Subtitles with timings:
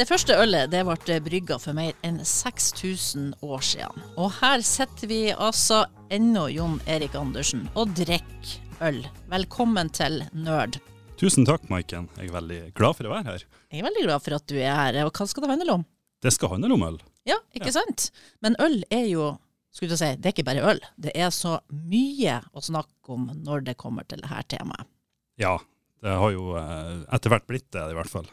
[0.00, 4.04] Det første ølet det ble brygga for mer enn 6000 år siden.
[4.16, 8.54] Og her sitter vi altså ennå Jon Erik Andersen og drikker
[8.86, 9.02] øl.
[9.28, 10.78] Velkommen til Nerd.
[11.20, 12.06] Tusen takk, Maiken.
[12.16, 13.44] Jeg er veldig glad for å være her.
[13.68, 15.00] Jeg er veldig glad for at du er her.
[15.04, 15.84] Og hva skal det handle om?
[16.24, 16.96] Det skal handle om øl.
[17.28, 18.06] Ja, ikke sant?
[18.40, 19.26] Men øl er jo
[19.68, 20.80] skulle du si, det er ikke bare øl.
[20.96, 24.88] Det er så mye å snakke om når det kommer til dette temaet.
[25.36, 25.58] Ja,
[26.00, 28.32] det har jo eh, etter hvert blitt det, i hvert fall.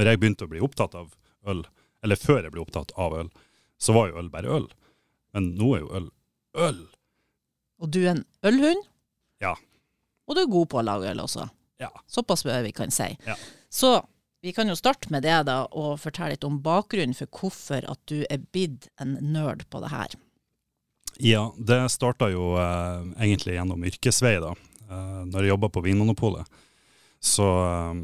[0.00, 1.12] Når jeg begynte å bli opptatt av
[1.50, 1.60] øl,
[2.00, 3.28] eller før jeg ble opptatt av øl,
[3.80, 4.70] så var jo øl bare øl.
[5.36, 6.08] Men nå er jo øl
[6.58, 6.80] øl.
[7.80, 8.86] Og du er en ølhund?
[9.40, 9.54] Ja.
[10.28, 11.46] Og du er god på å lage øl også?
[11.80, 11.90] Ja.
[12.10, 13.08] Såpass bør vi kan si.
[13.26, 13.36] Ja.
[13.72, 14.00] Så
[14.44, 18.00] vi kan jo starte med det da, og fortelle litt om bakgrunnen for hvorfor at
[18.10, 20.16] du er blitt en nerd på det her.
[21.20, 24.54] Ja, det starta jo eh, egentlig gjennom yrkesvei, da.
[24.88, 26.48] Eh, når jeg jobba på Vinmonopolet,
[27.20, 28.00] så eh,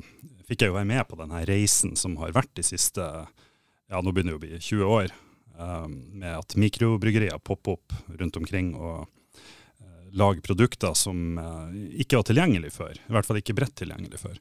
[0.46, 4.12] fikk jeg jo være med på denne reisen som har vært de siste ja, nå
[4.12, 5.12] begynner det å bli 20 år,
[5.58, 12.20] eh, med at mikrobryggerier popper opp rundt omkring og eh, lager produkter som eh, ikke
[12.20, 12.98] var tilgjengelig før.
[12.98, 14.40] I hvert fall ikke bredt tilgjengelig før.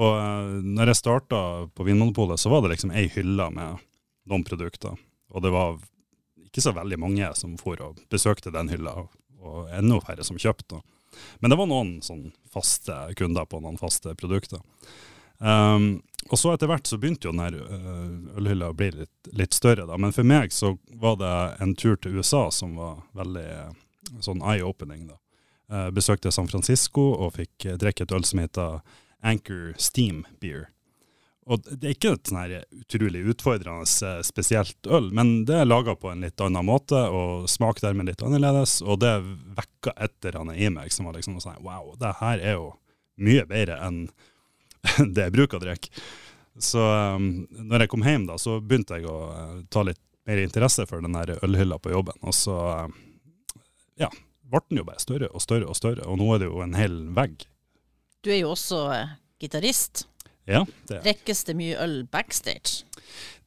[0.00, 1.42] Og eh, når jeg starta
[1.74, 3.84] på Vinmonopolet, så var det liksom ei hylle med
[4.30, 4.96] noen produkter.
[5.30, 5.76] Og det var
[6.46, 8.96] ikke så veldig mange som for og besøkte den hylla,
[9.40, 10.80] og enda færre som kjøpte.
[11.42, 14.62] Men det var noen sånn faste kunder på noen faste produkter.
[15.40, 19.56] Um, og så etter hvert så begynte jo den uh, ølhylla å bli litt, litt,
[19.56, 19.96] større, da.
[19.98, 23.72] Men for meg så var det en tur til USA som var veldig uh,
[24.22, 25.18] sånn eye-opening, da.
[25.70, 28.80] Uh, besøkte San Francisco og fikk drikke et øl som heter
[29.22, 30.68] Anchor Steam Beer.
[31.50, 36.12] Og det er ikke et sånn utrolig utfordrende spesielt øl, men det er laga på
[36.12, 38.76] en litt annen måte og smaker dermed litt annerledes.
[38.84, 39.16] Og det
[39.56, 42.68] vekka et eller annet i meg som var liksom sånn wow, det her er jo
[43.20, 44.04] mye bedre enn
[45.14, 45.92] det jeg bruker å drikke.
[46.60, 50.42] Så um, når jeg kom hjem, da, så begynte jeg å uh, ta litt mer
[50.42, 52.18] interesse for den der ølhylla på jobben.
[52.26, 52.98] Og så uh,
[54.00, 54.10] ja,
[54.50, 56.76] ble den jo bare større og større og større, og nå er det jo en
[56.76, 57.46] hel vegg.
[58.20, 60.04] Du er jo også uh, gitarist.
[60.50, 61.02] Ja, det.
[61.04, 62.84] Drikkes det mye øl backstage?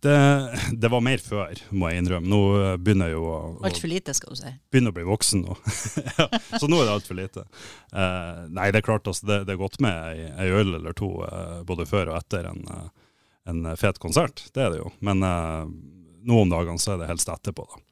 [0.04, 2.28] Det, det, var mer før, må jeg innrømme.
[2.28, 2.40] Nå
[2.84, 4.52] begynner jeg jo å, å Altfor lite, skal du si.
[4.74, 5.56] Begynner å bli voksen nå.
[6.18, 6.28] ja,
[6.60, 7.46] så nå er det altfor lite.
[7.94, 11.14] Uh, nei, det er klart altså, det, det er godt med ei, øl eller to
[11.24, 13.16] uh, både før og etter en, uh,
[13.48, 14.44] en, fet konsert.
[14.52, 14.92] Det er det jo.
[15.08, 17.84] Men nå om dagene så er det helst etterpå, da.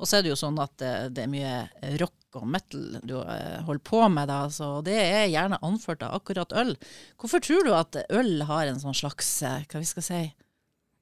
[0.00, 0.80] Og så er det jo sånn at
[1.12, 5.60] det er mye rock og metal du holder på med, da, så det er gjerne
[5.64, 6.72] anført av akkurat øl.
[7.20, 10.20] Hvorfor tror du at øl har en sånn slags, hva vi skal si,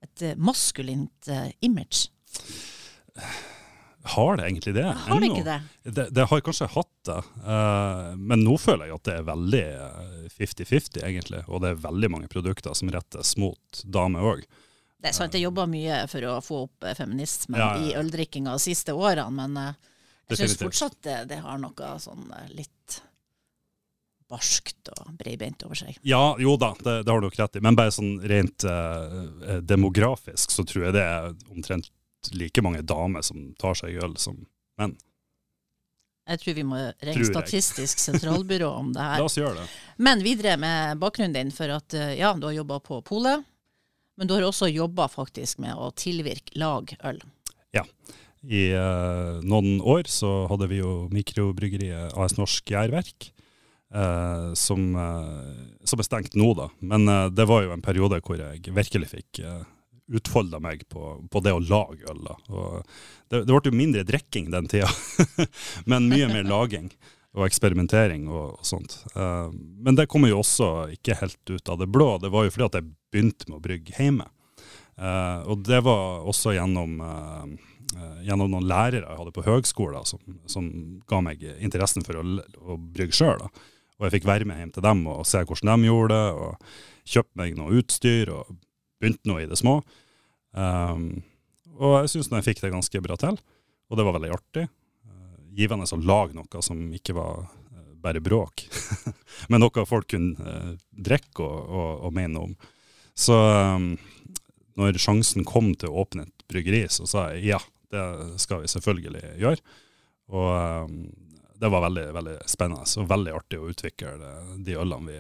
[0.05, 2.09] et eh, maskulint uh, image?
[4.09, 4.87] Har det egentlig det?
[4.87, 5.59] Har det ikke det?
[5.83, 9.65] Det, det har kanskje hatt det, uh, men nå føler jeg at det er veldig
[10.39, 11.43] 50-50, egentlig.
[11.49, 14.47] Og det er veldig mange produkter som rettes mot damer òg.
[14.99, 18.57] Det er sant, jeg jobba mye for å få opp feminismen ja, ja, i øldrikkinga
[18.57, 19.77] de siste årene, men
[20.29, 22.75] jeg syns fortsatt det, det, har noe sånn litt
[24.29, 25.97] barskt og breibeint over seg.
[26.07, 27.65] Ja, jo da, det, det har du nok rett i.
[27.65, 31.91] Men bare sånn rent eh, demografisk så tror jeg det er omtrent
[32.35, 34.41] like mange damer som tar seg øl som
[34.81, 34.97] menn.
[36.29, 39.19] Jeg tror vi må ringe Statistisk sentralbyrå om det her.
[39.23, 39.69] La oss gjøre det.
[40.05, 43.47] Men videre med bakgrunnen din, for at eh, ja, du har jobba på polet,
[44.19, 47.23] men du har også jobba faktisk med å tilvirke lagøl.
[47.77, 47.87] Ja.
[48.43, 53.31] I uh, noen år så hadde vi jo mikrobryggeriet AS Norsk Gjærverk.
[53.95, 56.69] Uh, som, uh, som, er stengt nå, da.
[56.85, 59.63] Men uh, det var jo en periode hvor jeg virkelig fikk uh,
[60.13, 62.21] utfolda meg på, på, det å lage øl.
[62.27, 62.37] Da.
[63.33, 64.91] Det, det, ble jo mindre drikking den tida,
[65.91, 66.91] men mye mer laging
[67.37, 68.95] og eksperimentering og, og sånt.
[69.15, 72.17] men det kommer jo også ikke helt ut av det blå.
[72.19, 74.27] Det var jo fordi at jeg begynte med å brygge hjemme.
[75.45, 76.97] og det var også gjennom
[78.25, 80.73] gjennom noen lærere jeg hadde på høgskolen som, som,
[81.09, 82.25] ga meg interessen for å,
[82.65, 83.45] å brygge sjøl.
[83.99, 87.09] Og jeg fikk være med hjem til dem og se hvordan de gjorde det, og
[87.09, 88.51] kjøpte meg noe utstyr og
[88.99, 89.81] begynte noe i det små.
[90.55, 91.23] Um,
[91.79, 93.39] og jeg syns jeg fikk det ganske bra til,
[93.89, 94.67] og det var veldig artig.
[95.07, 98.67] Uh, givende å lage noe som ikke var uh, bare bråk,
[99.51, 102.57] men noe folk kunne uh, drikke og, og, og, mene om.
[103.19, 103.93] Så um,
[104.79, 108.05] når sjansen kom til å åpne et bryggeri, så sa jeg ja, det
[108.43, 109.79] skal vi selvfølgelig gjøre.
[110.29, 110.51] Og
[110.87, 111.01] um,
[111.61, 114.13] det var veldig, veldig spennende og veldig artig å utvikle
[114.65, 115.19] de ølene vi,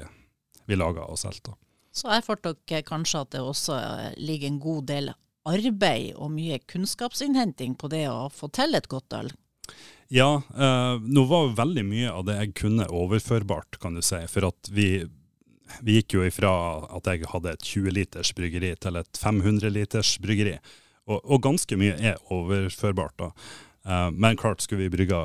[0.71, 1.57] vi laga og solgte.
[1.95, 3.79] Så erfarte dere kanskje at det også
[4.21, 5.13] ligger en god del
[5.49, 9.31] arbeid og mye kunnskapsinnhenting på det å få til et godt øl?
[10.13, 14.21] Ja, eh, nå var veldig mye av det jeg kunne overførbart, kan du si.
[14.31, 15.07] For at vi
[15.85, 16.51] vi gikk jo ifra
[16.97, 20.57] at jeg hadde et 20 liters bryggeri til et 500 liters bryggeri.
[21.09, 23.31] Og, og ganske mye er overførbart da.
[23.85, 25.23] Eh, men klart, skulle vi brygga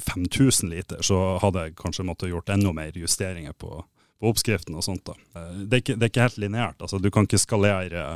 [0.00, 3.82] 5000 liter, så hadde jeg kanskje måttet gjort enda mer justeringer på,
[4.20, 5.04] på oppskriften og sånt.
[5.06, 5.16] da.
[5.36, 6.80] Eh, det, er ikke, det er ikke helt lineært.
[6.80, 8.06] Altså, du kan ikke skalere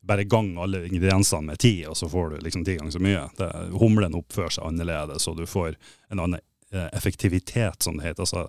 [0.00, 3.24] bare gang alle ingrediensene med ti, og så får du liksom ti ganger så mye.
[3.36, 3.48] Det,
[3.80, 5.74] humlen oppfører seg annerledes, og du får
[6.08, 6.40] en annen
[6.72, 8.28] eh, effektivitet, som det heter.
[8.28, 8.48] altså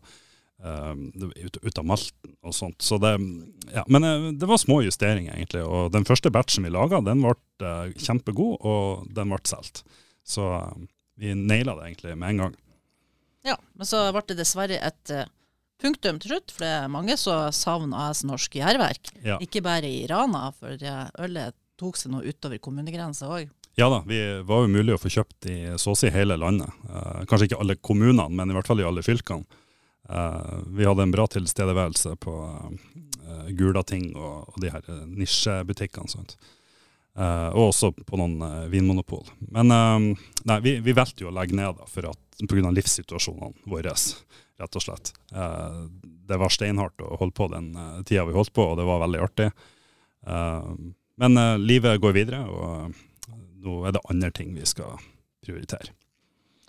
[0.62, 2.84] ut, ut, av malten og sånt.
[2.86, 3.16] Så det,
[3.74, 5.64] ja, men det var små justeringer, egentlig.
[5.66, 9.82] Og den første batchen vi laga, den ble kjempegod, og den ble solgt.
[10.22, 10.46] Så
[11.22, 12.56] vi naila det egentlig med en gang.
[13.48, 15.14] Ja, men så ble det dessverre et
[15.82, 19.16] punktum til slutt, for det er mange som savner AS Norsk Gjærverk.
[19.26, 19.40] Ja.
[19.42, 23.50] Ikke bare i Rana, for ølet tok seg nå utover kommunegrensa òg.
[23.80, 26.70] Ja da, vi var jo mulig å få kjøpt i så å si hele landet.
[26.90, 29.62] Eh, kanskje ikke alle kommunene, men i hvert fall i alle fylkene.
[30.10, 36.12] Eh, vi hadde en bra tilstedeværelse på eh, Gulating og, og, de her nisjebutikkene.
[36.12, 36.36] Sånt.
[37.12, 39.26] Uh, og også på noen uh, vinmonopol.
[39.52, 42.72] Men nei, vi, vi valgte jo å legge ned da, for at pga.
[42.72, 43.92] livssituasjonene våre,
[44.62, 45.12] rett og slett.
[46.02, 49.04] det var steinhardt å holde på den uh, tida vi holdt på, og det var
[49.04, 49.52] veldig artig.
[51.22, 52.94] men livet går videre, og
[53.62, 55.02] nå er det andre ting vi skal
[55.44, 55.92] prioritere.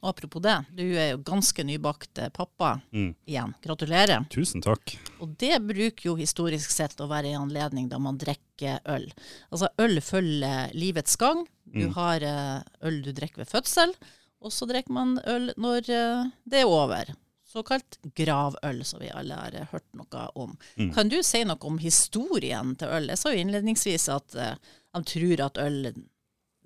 [0.05, 3.11] Apropos det, du er jo ganske nybakt eh, pappa mm.
[3.31, 3.53] igjen.
[3.63, 4.25] Gratulerer.
[4.35, 4.97] Tusen takk.
[5.23, 9.07] Og det bruker jo historisk sett å være en anledning da man drikker øl.
[9.55, 11.45] Altså øl følger livets gang.
[11.71, 11.95] Du mm.
[12.01, 12.59] har eh,
[12.91, 13.95] øl du drikker ved fødsel,
[14.43, 17.15] og så drikker man øl når eh, det er over.
[17.53, 20.59] Såkalt gravøl, som vi alle har hørt noe om.
[20.83, 20.91] Mm.
[20.99, 23.11] Kan du si noe om historien til øl?
[23.13, 25.93] Jeg sa jo innledningsvis at de tror at øl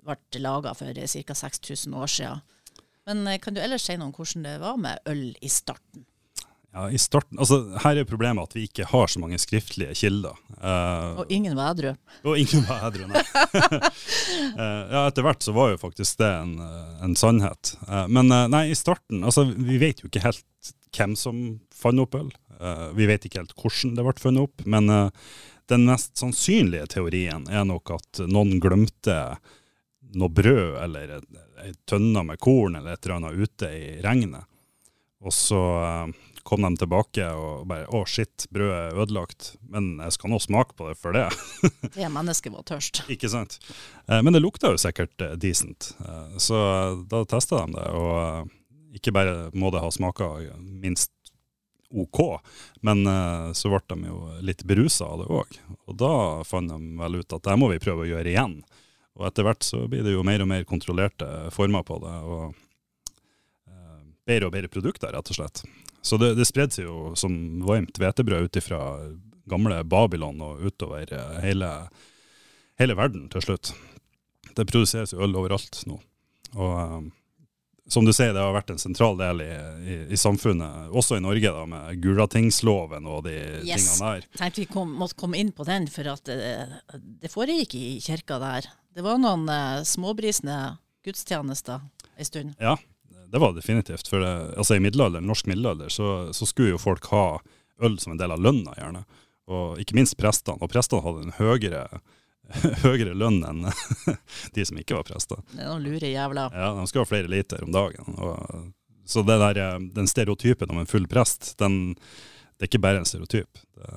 [0.07, 1.41] ble laga for ca.
[1.45, 2.45] 6000 år siden.
[3.07, 6.05] Men eh, kan du ellers si noe om hvordan det var med øl i starten?
[6.75, 10.35] Ja, i starten, altså Her er problemet at vi ikke har så mange skriftlige kilder.
[10.59, 11.93] Uh, og ingen var edru.
[12.27, 13.23] Og ingen var edru, nei.
[13.23, 16.53] uh, ja, etter hvert så var jo faktisk det en,
[17.07, 17.71] en sannhet.
[17.87, 21.41] Uh, men nei, i starten altså Vi vet jo ikke helt hvem som
[21.73, 22.29] fant opp øl.
[22.97, 24.63] vi vet ikke helt hvordan det ble funnet opp.
[24.65, 24.89] Men
[25.69, 29.17] den mest sannsynlige teorien er nok at noen glemte
[30.17, 31.19] noe brød eller
[31.67, 34.47] ei tønne med korn eller et eller annet ute i regnet.
[35.25, 39.53] Og så uh, kom de tilbake og bare Å, shit, brødet er ødelagt.
[39.73, 41.27] Men jeg skal nå smake på det for det.
[41.97, 43.03] det mennesket var tørst.
[43.11, 43.57] Ikke sant.
[44.05, 45.93] Uh, men det lukta jo sikkert decent.
[46.37, 46.59] så
[47.09, 47.87] da testa de det.
[47.97, 51.13] Og ikke bare må det ha smaka minst
[51.87, 52.19] OK,
[52.83, 53.07] men
[53.55, 55.53] så ble de jo litt berusa av det òg.
[55.87, 56.09] Og da
[56.43, 58.57] fant de vel ut at det må vi prøve å gjøre igjen.
[59.17, 62.43] Og etter hvert så blir det jo mer og mer kontrollerte former på det, og
[63.71, 65.63] eh, bedre og bedre produkter, rett og slett.
[66.05, 67.33] Så det, det spredde seg jo som
[67.65, 68.81] varmt hvetebrød ut ifra
[69.49, 71.71] gamle Babylon og utover eh, hele,
[72.79, 73.73] hele, verden til slutt.
[74.53, 75.99] Det produseres jo øl overalt nå.
[76.55, 77.07] Og eh,
[77.87, 79.51] som du sier, det har vært en sentral del i,
[79.87, 83.85] i, i samfunnet, også i Norge, da, med Gulatingsloven og de yes.
[83.85, 84.25] tingene der.
[84.41, 86.81] Tenkte vi kom, måtte komme inn på den, for at det,
[87.23, 88.67] det foregikk i kirka der.
[88.97, 91.81] Det var noen eh, småbrisende gudstjenester
[92.15, 92.53] en stund.
[92.59, 92.79] Ja,
[93.31, 94.07] det var definitivt.
[94.07, 97.37] For det, altså i middelalder, norsk middelalder så, så, skulle jo folk ha
[97.85, 99.03] øl som en del av lønna, gjerne.
[99.53, 100.57] Og ikke minst prestene.
[100.65, 101.83] Og prestene hadde en høyere,
[102.87, 103.67] høyere lønn enn
[104.57, 105.45] de som ikke var prester.
[105.51, 106.47] Det er noen lure jævla.
[106.57, 108.17] Ja, de skal ha flere liter om dagen.
[108.17, 108.73] Og,
[109.05, 111.93] så der, eh, den stereotypen om en full prest, den,
[112.57, 113.61] det er ikke bare en stereotyp.
[113.77, 113.93] Det,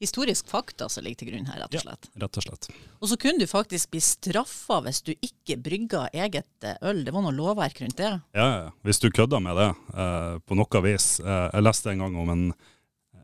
[0.00, 2.08] historisk fakta som ligger til grunn her, rett og slett.
[2.12, 2.68] Ja, rett og slett.
[3.00, 7.04] Og så kunne du faktisk bli straffa hvis du ikke brygga eget eh, øl.
[7.06, 8.12] Det var noe lovverk rundt det?
[8.36, 8.48] Ja,
[8.86, 11.16] hvis du kødda med det eh, på noe vis.
[11.24, 12.46] Eh, jeg leste en gang om en,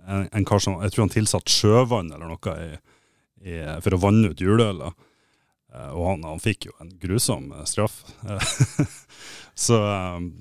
[0.07, 2.71] en, en, kar som jeg tror han tilsatte sjøvann eller noe i,
[3.53, 5.05] i, for å vanne ut juleølet.
[5.75, 8.03] Eh, og han, han, fikk jo en grusom eh, straff.
[9.67, 9.79] så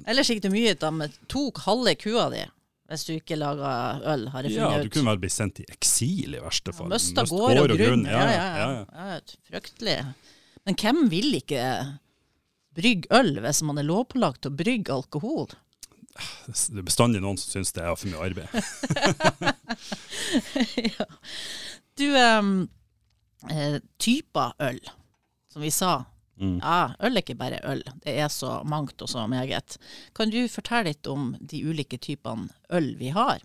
[0.07, 2.45] Ellers gikk det mye ut av tok halve kua di
[2.91, 4.75] hvis du ikke lager øl, har jeg funnet ut.
[4.75, 6.89] Ja, du kunne vel blitt sendt i eksil i verste fall.
[6.91, 8.03] Møsta gård og grunn.
[8.09, 8.69] Ja, ja, ja,
[9.13, 9.19] ja.
[9.47, 9.97] Fryktelig.
[10.67, 11.63] Men hvem vil ikke
[12.75, 15.49] brygge øl hvis man er lovpålagt å brygge alkohol?
[16.11, 18.51] Det er bestandig noen som syns det er for mye arbeid.
[20.91, 21.07] ja.
[21.99, 22.51] Du, um,
[24.01, 24.81] typer øl,
[25.51, 25.93] som vi sa
[26.41, 26.57] Mm.
[26.57, 27.83] Ja, øl er ikke bare øl.
[28.03, 29.77] Det er så mangt og så meget.
[30.17, 33.43] Kan du fortelle litt om de ulike typene øl vi har?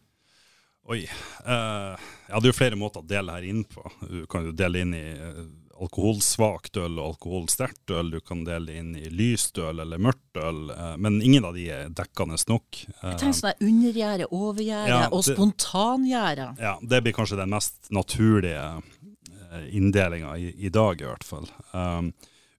[0.86, 1.02] Oi.
[1.42, 1.98] Uh,
[2.28, 3.82] ja, det er jo flere måter å dele her inn på.
[4.06, 5.44] Du kan jo dele inn i uh,
[5.82, 8.10] alkoholsvakt øl og alkoholsterkt øl.
[8.16, 11.66] Du kan dele inn i lyst øl eller mørkt øl, eh, men ingen av de
[11.72, 12.80] er dekkende nok.
[12.86, 16.48] Jeg tenker sånn undergjerde, overgjære Ja, og spontangjerde.
[16.62, 21.50] Ja, det blir kanskje den mest naturlige eh, inndelinga i, i dag, i hvert fall.
[21.72, 22.12] Um,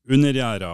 [0.08, 0.72] Undergjæra,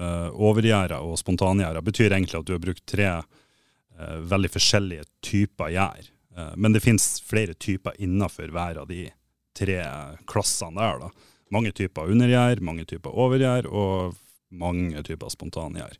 [0.00, 5.70] uh, overgjæra og spontangjæra betyr egentlig at du har brukt tre eh, veldig forskjellige typer
[5.70, 6.08] gjær.
[6.34, 9.06] Eh, men det finnes flere typer innenfor hver av de
[9.54, 9.78] tre
[10.26, 11.04] klassene der.
[11.04, 11.30] da.
[11.54, 14.18] Mange typer undergjær, mange typer overgjær og
[14.50, 15.94] mange typer spontangjær.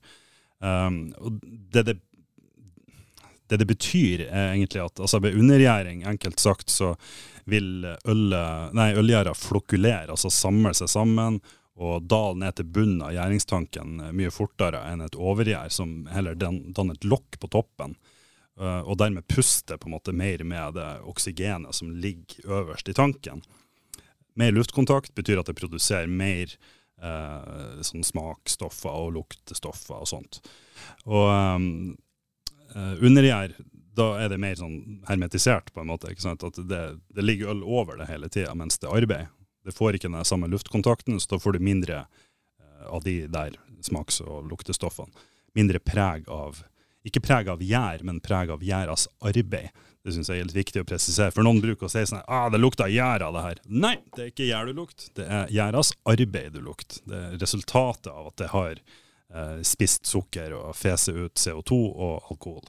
[0.64, 1.94] Og det, det,
[3.50, 6.94] det det betyr, er egentlig at altså ved undergjæring, enkelt sagt, så
[7.46, 11.38] vil ølgjæra flokulere, altså samle seg sammen
[11.74, 16.38] og dale ned til bunnen av gjæringstanken eh, mye fortere enn et overgjær, som heller
[16.38, 17.96] danner et lokk på toppen.
[18.60, 22.94] eh, og dermed puster på en måte mer med det oksygenet som ligger øverst i
[22.94, 23.42] tanken.
[24.34, 26.50] Mer luftkontakt betyr at det produserer mer
[27.02, 30.40] eh, sånn smakstoffer og luktestoffer og sånt.
[31.06, 31.68] Og um,
[32.74, 33.54] eh, undergjær,
[33.94, 36.10] da er det mer sånn hermetisert, på en måte.
[36.10, 36.46] ikke sant?
[36.46, 36.82] At det,
[37.14, 39.43] det ligger øl over det hele tida mens det er arbeid.
[39.64, 43.56] Det får ikke den samme luftkontakten, så da får du mindre eh, av de der
[43.84, 45.12] smaks- og luktestoffene.
[45.54, 46.64] Mindre preg av
[47.04, 49.68] Ikke preg av gjær, men preg av gjæras arbeid.
[50.04, 51.32] Det syns jeg er litt viktig å presisere.
[51.32, 53.60] For noen bruker å si sånn ah, det lukter gjær av det her.
[53.68, 55.10] Nei, det er ikke gjær du lukter.
[55.16, 57.02] Det er gjæras arbeid du lukter.
[57.08, 62.32] Det er resultatet av at det har eh, spist sukker og fese ut CO2 og
[62.32, 62.64] alkohol.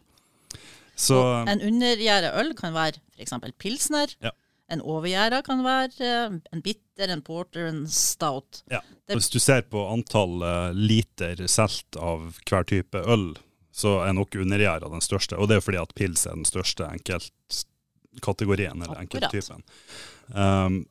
[0.95, 3.35] Så Og en undergjæra øl kan være f.eks.
[3.59, 4.15] pilsner.
[4.23, 4.31] Ja.
[4.71, 8.63] En overgjæra kan være eh, en bitter, en porter, en stout.
[8.71, 8.81] Ja.
[9.11, 13.35] Hvis du ser på antall eh, liter solgt av hver type øl,
[13.75, 15.37] så er nok undergjæra den største.
[15.37, 19.29] Og det er fordi at pils er den største enkeltkategorien, eller Akkurat.
[19.29, 19.63] enkelttypen.
[20.33, 20.85] Um,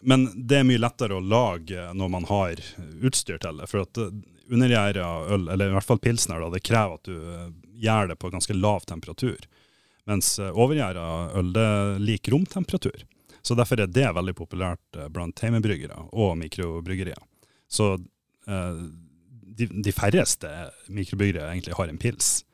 [0.00, 2.58] men det er mye lettere å lage når man har
[3.06, 3.68] utstyr til det.
[3.70, 4.10] For at eh,
[4.50, 7.16] undergjæra øl, eller i hvert fall pilsner, da, det krever at du
[7.86, 9.46] gjør det på ganske lav temperatur.
[10.06, 11.06] Mens eh, overgjæra
[11.38, 11.68] øl det
[12.04, 13.04] liker romtemperatur.
[13.42, 17.18] Så derfor er det veldig populært eh, blant heimebryggere og mikrobryggerier.
[17.70, 18.80] Så eh,
[19.56, 20.50] de, de færreste
[20.92, 22.44] mikrobryggere egentlig har en pils.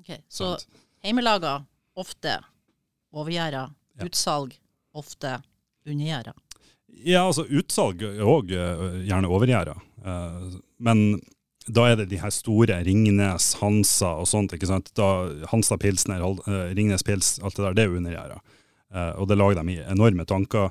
[0.00, 0.54] Okay, Så
[1.04, 1.58] heimelaga
[1.96, 2.38] ofte
[3.16, 3.66] overgjæra.
[4.04, 4.52] Utsalg
[4.96, 5.38] ofte
[5.88, 6.34] undergjæra.
[7.04, 9.76] Ja, altså utsalg er òg gjerne overgjæra.
[10.04, 11.02] Eh, men
[11.66, 14.52] da er det de her store Ringnes, Hansa og sånt.
[14.54, 14.92] ikke sant?
[14.94, 15.08] Da,
[15.50, 18.36] Hansa Pilsner, eh, Ringnes Pils, alt det der, det er undergjerda.
[18.94, 20.70] Eh, og det lager de i enorme tanker,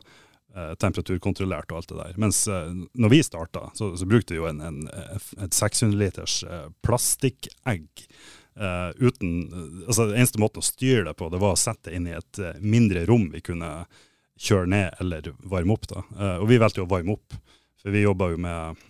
[0.56, 2.16] eh, temperaturkontrollert og alt det der.
[2.22, 4.80] Mens eh, når vi starta, så, så brukte vi jo en, en,
[5.44, 7.90] et 600 liters eh, plastikkegg.
[8.56, 9.36] eh, uten,
[9.88, 12.16] altså Den eneste måten å styre det på, det var å sette det inn i
[12.16, 13.82] et eh, mindre rom vi kunne
[14.40, 15.88] kjøre ned eller varme opp.
[15.92, 16.08] da.
[16.16, 17.36] Eh, og vi valgte jo å varme opp,
[17.84, 18.86] for vi jobba jo med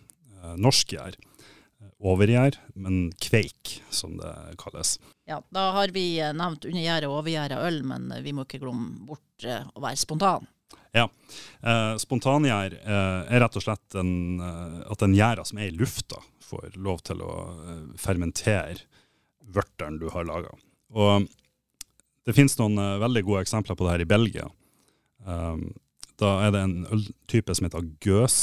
[0.61, 1.15] norsk gjær.
[2.03, 4.97] Overgjær, men kveik, som det kalles.
[5.29, 8.59] Ja, da har vi eh, nevnt undergjæret og overgjæret øl, men eh, vi må ikke
[8.65, 10.49] glemme bort eh, å være spontan.
[10.95, 16.19] Eh, spontangjær eh, er rett og slett en, at den gjæra som er i lufta,
[16.45, 17.31] får lov til å
[17.97, 18.83] fermentere
[19.55, 20.51] vørteren du har laga.
[20.93, 21.25] Og
[22.27, 24.45] det finnes noen veldig gode eksempler på det her i Belgia.
[25.25, 25.71] Um,
[26.21, 28.37] da er det en øltype som heter gøs,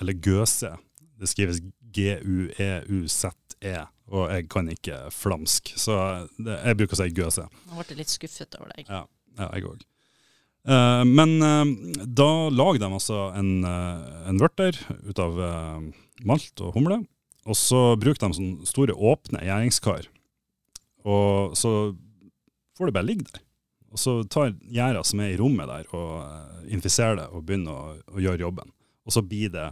[0.00, 0.74] eller gøse.
[1.20, 1.62] Det skrives
[1.96, 3.76] G-u-e-u-z-e,
[4.10, 5.94] og jeg kan ikke flamsk, så
[6.38, 7.44] det, jeg bruker å si gøse.
[7.70, 8.84] Nå ble litt skuffet over deg.
[8.88, 9.04] Ja,
[9.38, 9.86] ja jeg òg.
[10.68, 11.64] Uh, men uh,
[12.04, 14.76] da lager de altså en, uh, en vørter
[15.08, 15.86] ut av eh,
[16.28, 17.00] malt og humle,
[17.48, 20.10] og så bruker de sånne store åpne gjæringskar.
[21.08, 21.94] Og så
[22.76, 23.42] får det bare ligge der.
[23.90, 27.74] Og så tar gjæra som er i rommet der og eh, infiserer det og begynner
[27.74, 28.70] å, å gjøre jobben.
[29.08, 29.66] Og så blir det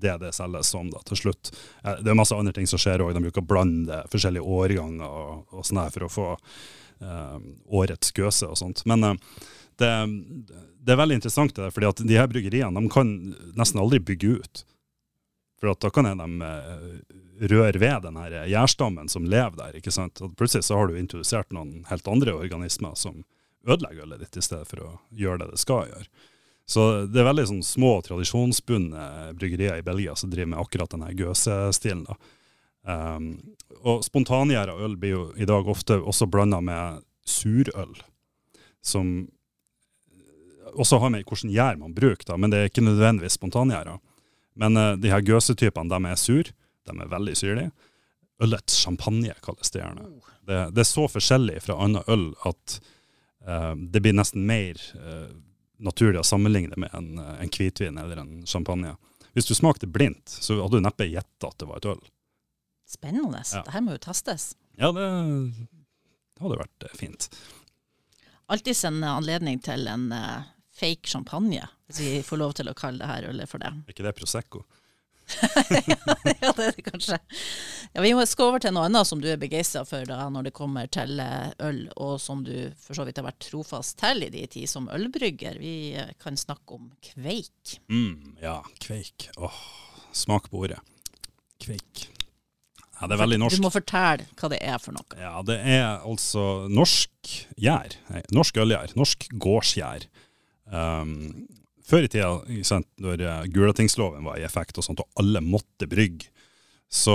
[0.00, 1.52] det det selges som da, til slutt.
[1.84, 3.14] Eh, Det er masse andre ting som skjer òg.
[3.16, 7.36] De bruker å blande forskjellige årganger og, og sånn her for å få eh,
[7.80, 8.84] årets gøse og sånt.
[8.88, 9.18] Men eh,
[9.80, 9.92] det,
[10.86, 13.12] det er veldig interessant, det der, fordi at de her bryggeriene de kan
[13.58, 14.64] nesten aldri bygge ut.
[15.60, 16.90] For da kan de eh,
[17.48, 19.76] røre ved den her gjærstammen som lever der.
[19.80, 20.20] ikke sant?
[20.24, 23.24] Og plutselig så har du introdusert noen helt andre organismer som
[23.66, 26.06] ødelegger ølet ditt, i stedet for å gjøre det det skal gjøre.
[26.66, 31.12] Så det er veldig sånn små, tradisjonsbundne bryggerier i Belgia som driver med akkurat denne
[31.14, 32.02] gøsestilen.
[32.08, 32.16] da.
[32.86, 33.30] Um,
[33.86, 37.94] og spontangjæra øl blir jo i dag ofte også blanda med surøl,
[38.82, 39.26] som
[40.76, 43.96] også har med hvordan gjær man bruker, da, men det er ikke nødvendigvis spontangjæra.
[44.58, 46.50] Men uh, de her gøsetypene, de er sur,
[46.86, 47.72] de er veldig syrlige.
[48.42, 50.06] Ølets champagne kalles det gjerne.
[50.46, 52.78] Det, det er så forskjellig fra annet øl at
[53.46, 55.30] uh, det blir nesten mer uh,
[55.76, 58.94] naturlig å sammenligne med en, en hvitvin eller en champagne.
[59.36, 62.02] Hvis du smakte blindt, så hadde du neppe gjetta at det var et øl.
[62.88, 63.42] Spennende.
[63.52, 63.62] Ja.
[63.66, 64.54] Det her må jo testes.
[64.78, 65.06] Ja, det,
[66.36, 67.28] det hadde vært eh, fint.
[68.46, 73.02] Alltids en anledning til en uh, fake champagne, hvis vi får lov til å kalle
[73.02, 73.72] det her ølet for det.
[73.74, 74.62] Er ikke det Prosecco?
[75.90, 75.96] ja,
[76.56, 77.18] det er det kanskje.
[77.92, 80.54] Ja, vi skal over til noe annet som du er begeistra for da, når det
[80.56, 84.30] kommer til eh, øl, og som du for så vidt har vært trofast til i
[84.32, 85.58] din tid som ølbrygger.
[85.62, 87.78] Vi eh, kan snakke om kveik.
[87.90, 89.30] Mm, ja, kveik.
[89.36, 89.62] Åh,
[90.14, 90.82] smak på ordet.
[91.62, 92.06] Kveik.
[92.96, 93.58] Ja, det er veldig norsk.
[93.58, 95.18] Du må fortelle hva det er for noe.
[95.20, 97.98] Ja, det er altså norsk gjær.
[98.32, 98.94] Norsk ølgjær.
[98.96, 100.06] Norsk gårdsgjær.
[100.72, 101.44] Um,
[101.86, 102.32] før i tida,
[102.66, 106.32] sant, når eh, Gulatingsloven var i effekt og sånt, og alle måtte brygge,
[106.92, 107.14] så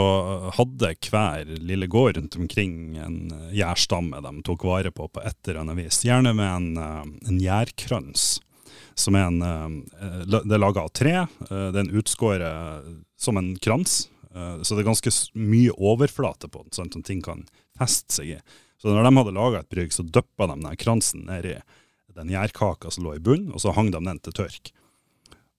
[0.58, 5.38] hadde hver lille gård rundt omkring en eh, gjærstamme de tok vare på på et
[5.48, 6.02] eller annet vis.
[6.08, 8.26] Gjerne med en, eh, en gjærkrans,
[9.00, 11.14] som er en eh, Det er laga av tre.
[11.24, 14.10] eh, Det er en utskåret som en krans.
[14.36, 17.46] eh, Så det er ganske mye overflate på den, sånn at ting kan
[17.80, 18.42] feste seg i.
[18.82, 21.56] Så når de hadde laga et brygg, så dyppa de den kransen ned i
[22.16, 24.72] den gjærkaka som lå i bunnen, og så hang de den til tørk.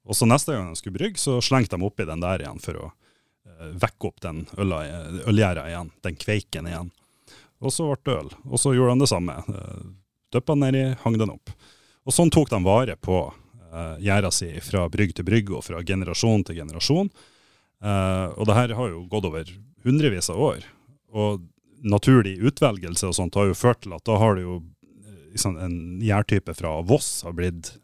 [0.09, 2.79] Og så neste gang de skulle brygge, så slengte de oppi den der igjen for
[2.79, 6.91] å eh, vekke opp den ølgjæra igjen, den kveiken igjen.
[7.63, 8.33] Og så ble det øl.
[8.51, 9.37] Og så gjorde de det samme.
[9.47, 9.93] Uh,
[10.35, 11.53] Dyppa den nedi, hang den opp.
[12.03, 15.83] Og sånn tok de vare på uh, gjæra si fra brygg til brygg og fra
[15.87, 17.13] generasjon til generasjon.
[17.83, 19.55] Uh, og det her har jo gått over
[19.87, 20.67] hundrevis av år.
[21.15, 21.47] Og
[21.83, 24.72] naturlig utvelgelse og sånt har jo ført til at da har det jo eh,
[25.33, 27.75] liksom, en gjærtype fra Voss har blitt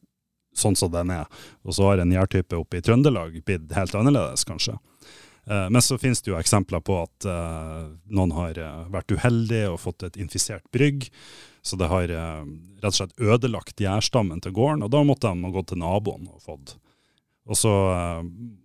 [0.59, 1.27] sånn som den er.
[1.67, 4.79] Og så har en gjærtype oppe i Trøndelag blitt helt annerledes, kanskje.
[5.49, 9.71] Eh, men så finnes det jo eksempler på at uh, noen har eh, vært uheldige
[9.73, 11.09] og fått et infisert brygg.
[11.65, 12.43] Så det har uh,
[12.83, 16.45] rett og slett ødelagt gjærstammen til gården, og da måtte de gått til naboen og
[16.45, 16.77] fått.
[17.49, 18.21] Og så uh,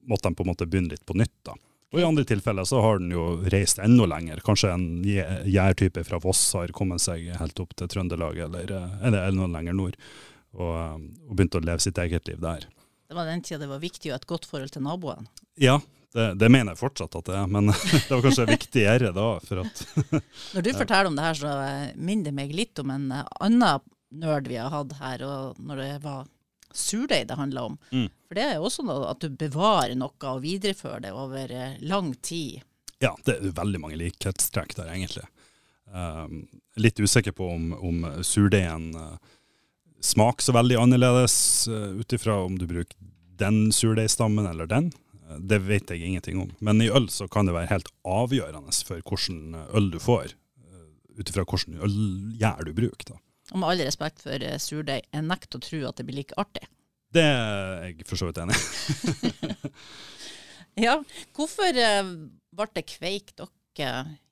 [0.10, 1.36] måtte de på en måte begynne litt på nytt.
[1.48, 1.56] da.
[1.94, 3.24] Og i andre tilfeller så har den jo
[3.54, 4.42] reist enda lenger.
[4.46, 9.28] Kanskje en gjærtype fra Voss har kommet seg helt opp til Trøndelag eller, eh, eller,
[9.28, 10.00] eller noe lenger nord,
[10.58, 10.96] og, eh,
[11.30, 12.66] og begynt å leve sitt eget liv der.
[13.06, 15.30] Det var den tida det var viktig å ha et godt forhold til naboen.
[15.62, 15.78] Ja,
[16.18, 17.70] det, det mener jeg fortsatt at det er, men
[18.08, 19.30] det var kanskje viktigere da.
[19.46, 19.86] for at
[20.58, 21.56] Når du forteller om det her, så
[21.94, 25.86] minner det meg litt om en eh, annen nerd vi har hatt her, og når
[25.86, 26.26] det var
[26.78, 27.78] surdeig det handler om.
[27.92, 28.10] Mm.
[28.28, 31.80] For det er jo også noe at du bevarer noe og viderefører det over eh,
[31.86, 32.64] lang tid.
[33.04, 35.26] Ja, det er veldig mange likhetstrekk der, egentlig.
[35.94, 36.46] Um,
[36.80, 39.18] litt usikker på om, om surdeigen uh,
[40.02, 41.36] smaker så veldig annerledes
[41.68, 42.98] uh, ut ifra om du bruker
[43.38, 44.90] den surdeigstammen eller den.
[45.28, 46.54] Uh, det vet jeg ingenting om.
[46.64, 50.34] Men i øl så kan det være helt avgjørende for hvilken øl du får,
[50.64, 53.14] uh, ut ifra hvilken ølgjær du bruker.
[53.14, 53.20] da.
[53.52, 56.38] Og med all respekt for eh, surdeig, jeg nekter å tro at det blir like
[56.40, 56.64] artig.
[57.14, 59.64] Det er jeg for så vidt enig i.
[60.86, 60.98] Ja,
[61.38, 62.02] hvorfor eh,
[62.54, 63.92] ble det kveik dere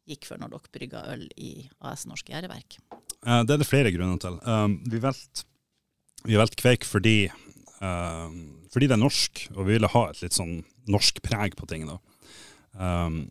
[0.09, 1.51] gikk for når dere brygga øl i
[1.85, 2.79] AS Norsk Gjæreverk?
[2.91, 4.39] Eh, det er det flere grunner til.
[4.47, 5.45] Um, vi valgte
[6.21, 7.31] vi valgte Kveik fordi,
[7.81, 8.35] um,
[8.69, 10.59] fordi det er norsk, og vi ville ha et litt sånn
[10.91, 11.87] norsk preg på ting.
[11.89, 11.97] da.
[12.77, 13.23] Um,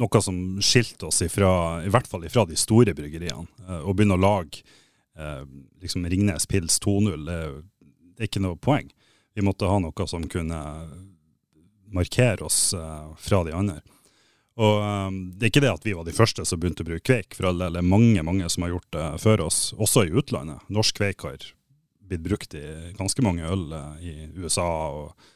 [0.00, 1.52] noe som skilte oss ifra,
[1.86, 3.46] i hvert fall ifra de store bryggeriene.
[3.78, 4.64] og å begynne å lage
[5.20, 5.44] uh,
[5.82, 7.38] liksom Ringnes Pils 2.0, det,
[8.18, 8.90] er ikke noe poeng.
[9.36, 10.60] Vi måtte ha noe som kunne
[11.90, 13.80] markere oss uh, fra de andre.
[14.60, 17.06] Og um, Det er ikke det at vi var de første som begynte å bruke
[17.06, 20.04] kveik, for alle, del det er mange mange som har gjort det før oss, også
[20.06, 20.64] i utlandet.
[20.68, 21.46] Norsk kveik har
[22.10, 22.64] blitt brukt i
[22.98, 25.28] ganske mange øl eh, i USA og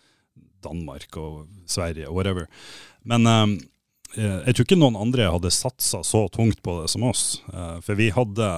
[0.64, 2.48] Danmark og Sverige og whatever.
[3.06, 3.46] Men eh,
[4.18, 7.40] jeg tror ikke noen andre hadde satsa så tungt på det som oss.
[7.52, 8.50] Eh, for vi hadde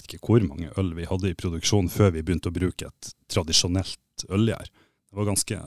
[0.00, 3.12] vet ikke hvor mange øl vi hadde i produksjon før vi begynte å bruke et
[3.32, 4.70] tradisjonelt ølgjær.
[5.10, 5.58] Det var ganske,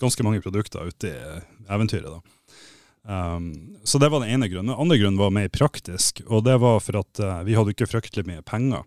[0.00, 2.22] ganske mange produkter ute i eventyret da.
[3.02, 4.70] Um, så det var den ene grunnen.
[4.70, 7.90] Den andre grunnen var mer praktisk, og det var for at uh, vi hadde ikke
[7.90, 8.84] fryktelig mye penger.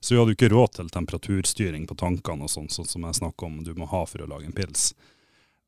[0.00, 3.48] Så vi hadde ikke råd til temperaturstyring på tankene og sånn, sånn som jeg snakker
[3.48, 4.92] om du må ha for å lage en pils.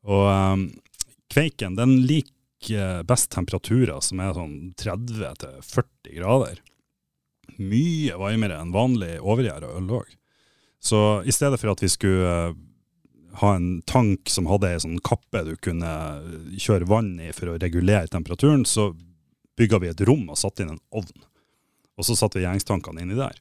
[0.07, 0.69] Og um,
[1.33, 6.59] kveiken den liker best temperaturer som er sånn 30 40 grader.
[7.57, 10.15] Mye varmere enn vanlig overgjæra øl òg.
[10.79, 12.57] Så i stedet for at vi skulle eh,
[13.41, 15.91] ha en tank som hadde ei sånn kappe du kunne
[16.55, 18.91] kjøre vann i for å regulere temperaturen, så
[19.59, 21.27] bygga vi et rom og satte inn en ovn.
[21.99, 23.35] Og så satte vi gjengstankene inni der.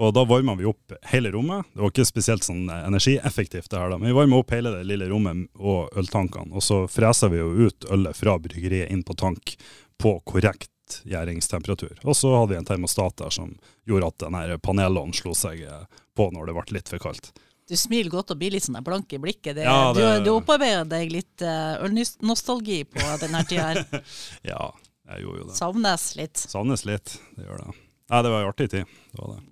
[0.00, 1.66] Og da varma vi opp hele rommet.
[1.74, 4.86] Det var ikke spesielt sånn energieffektivt, det her da, men vi varma opp hele det
[4.88, 6.54] lille rommet og øltankene.
[6.56, 9.56] Og så fresa vi jo ut ølet fra bryggeriet inn på tank
[10.00, 10.70] på korrekt
[11.08, 11.98] gjæringstemperatur.
[12.04, 13.52] Og så hadde vi en termostat der som
[13.88, 15.84] gjorde at den her panelovnen slo seg eh,
[16.16, 17.30] på når det ble litt for kaldt.
[17.70, 19.54] Du smiler godt og blir litt sånn blank i blikket.
[19.60, 23.68] Det, Ja, det- Du, du opparbeider deg litt uh, ølnostalgi på denne tida.
[23.70, 24.02] her.
[24.50, 24.72] Ja,
[25.12, 25.54] jeg gjorde jo det.
[25.60, 26.42] Savnes litt.
[26.50, 27.76] Savnes litt, det gjør det.
[28.10, 28.90] Nei, det var en artig tid.
[29.14, 29.42] Det var det.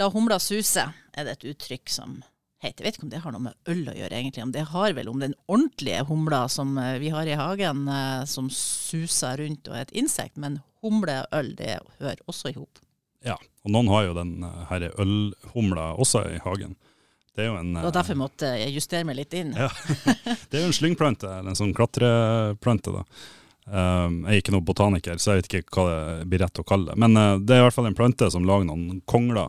[0.00, 2.22] La humla suse er det et uttrykk som
[2.62, 4.44] Jeg vet ikke om det har noe med øl å gjøre, egentlig.
[4.44, 8.22] Om det har vel om den ordentlige humla som eh, vi har i hagen, eh,
[8.30, 10.38] som suser rundt og er et insekt.
[10.38, 12.78] Men humle og øl, det hører også i hop.
[13.26, 14.32] Ja, og noen har jo den
[14.70, 16.78] herre her ølhumla også i hagen.
[17.32, 19.54] Det er jo en, Det var derfor jeg måtte justere meg litt inn.
[19.56, 19.70] Ja.
[20.50, 22.92] det er jo en slyngplante, eller en sånn klatreplante.
[22.92, 23.06] da.
[23.62, 26.66] Um, jeg er ikke noen botaniker, så jeg vet ikke hva det blir rett å
[26.66, 26.98] kalle det.
[27.00, 29.48] Men uh, det er i hvert fall en plante som lager noen kongler.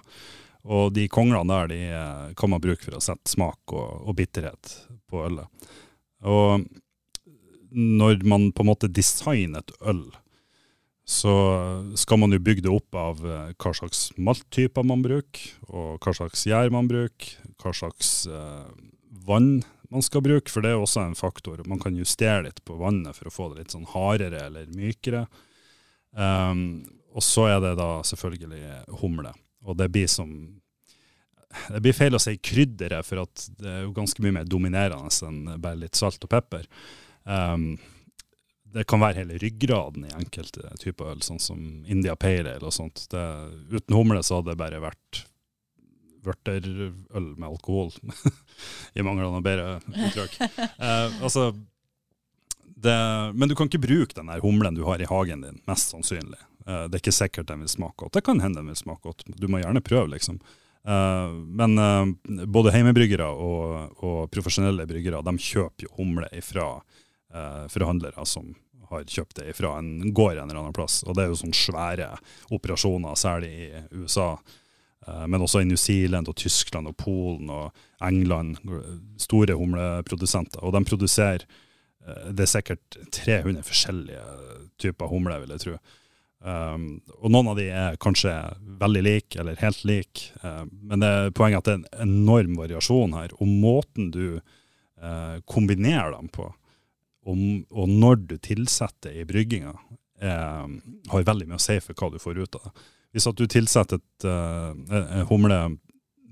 [0.63, 4.15] Og de konglene der de uh, kan man bruke for å sette smak og, og
[4.19, 4.77] bitterhet
[5.11, 5.69] på ølet.
[6.23, 6.63] Og
[7.73, 10.05] når man på en måte designer et øl,
[11.03, 11.33] så
[11.99, 16.15] skal man jo bygge det opp av uh, hva slags malttyper man bruker, og hva
[16.15, 18.67] slags gjær man bruker, hva slags eh,
[19.27, 21.59] vann man skal bruke, for det er også en faktor.
[21.69, 25.25] Man kan justere litt på vannet for å få det litt sånn hardere eller mykere.
[26.17, 28.63] Um, og så er det da selvfølgelig
[29.01, 29.33] humle.
[29.63, 30.29] Og det blir som
[31.69, 35.11] Det blir feil å si krydderet, for at det er jo ganske mye mer dominerende
[35.27, 36.65] enn bare litt salt og pepper.
[37.29, 37.75] Um,
[38.73, 42.73] det kan være hele ryggraden i enkelte typer øl, sånn som India Pale Ale og
[42.73, 43.05] sånt.
[43.11, 43.21] Det,
[43.69, 45.21] uten humle så hadde det bare vært
[46.25, 47.91] vørterøl med alkohol,
[48.97, 50.39] i mangel av noe bedre uttrykk.
[50.79, 51.51] Uh, altså,
[52.83, 52.97] det,
[53.37, 56.41] men du kan ikke bruke den humlen du har i hagen din, mest sannsynlig.
[56.67, 58.17] Eh, det er ikke sikkert den vil smake godt.
[58.17, 60.41] Det kan hende den vil smake godt, du må gjerne prøve, liksom.
[60.87, 62.05] Eh, men eh,
[62.45, 68.51] både heimebryggere og, og profesjonelle bryggere de kjøper jo humle ifra eh, forhandlere som
[68.89, 71.01] har kjøpt det fra en gård en eller annen plass.
[71.07, 72.09] Og det er jo sånne svære
[72.53, 74.35] operasjoner, særlig i USA.
[75.27, 78.59] Men også i New Zealand og Tyskland og Polen og England.
[79.19, 80.61] Store humleprodusenter.
[80.63, 81.47] Og de produserer
[82.29, 84.21] Det er sikkert 300 forskjellige
[84.77, 85.75] typer humle, vil jeg tro.
[86.43, 88.33] Um, og noen av de er kanskje
[88.81, 90.27] veldig like, eller helt like.
[90.43, 93.31] Uh, men det er poenget at det er en enorm variasjon her.
[93.39, 96.49] Og måten du uh, kombinerer dem på,
[97.23, 99.71] og, og når du tilsetter i brygginga,
[100.23, 100.67] eh,
[101.07, 102.83] har veldig mye å si for hva du får ut av det.
[103.13, 105.59] Hvis at du tilsetter et, uh, en humle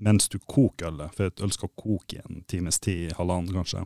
[0.02, 3.84] mens du koker ølet, for et øl skal koke i en times tid, halvannen kanskje.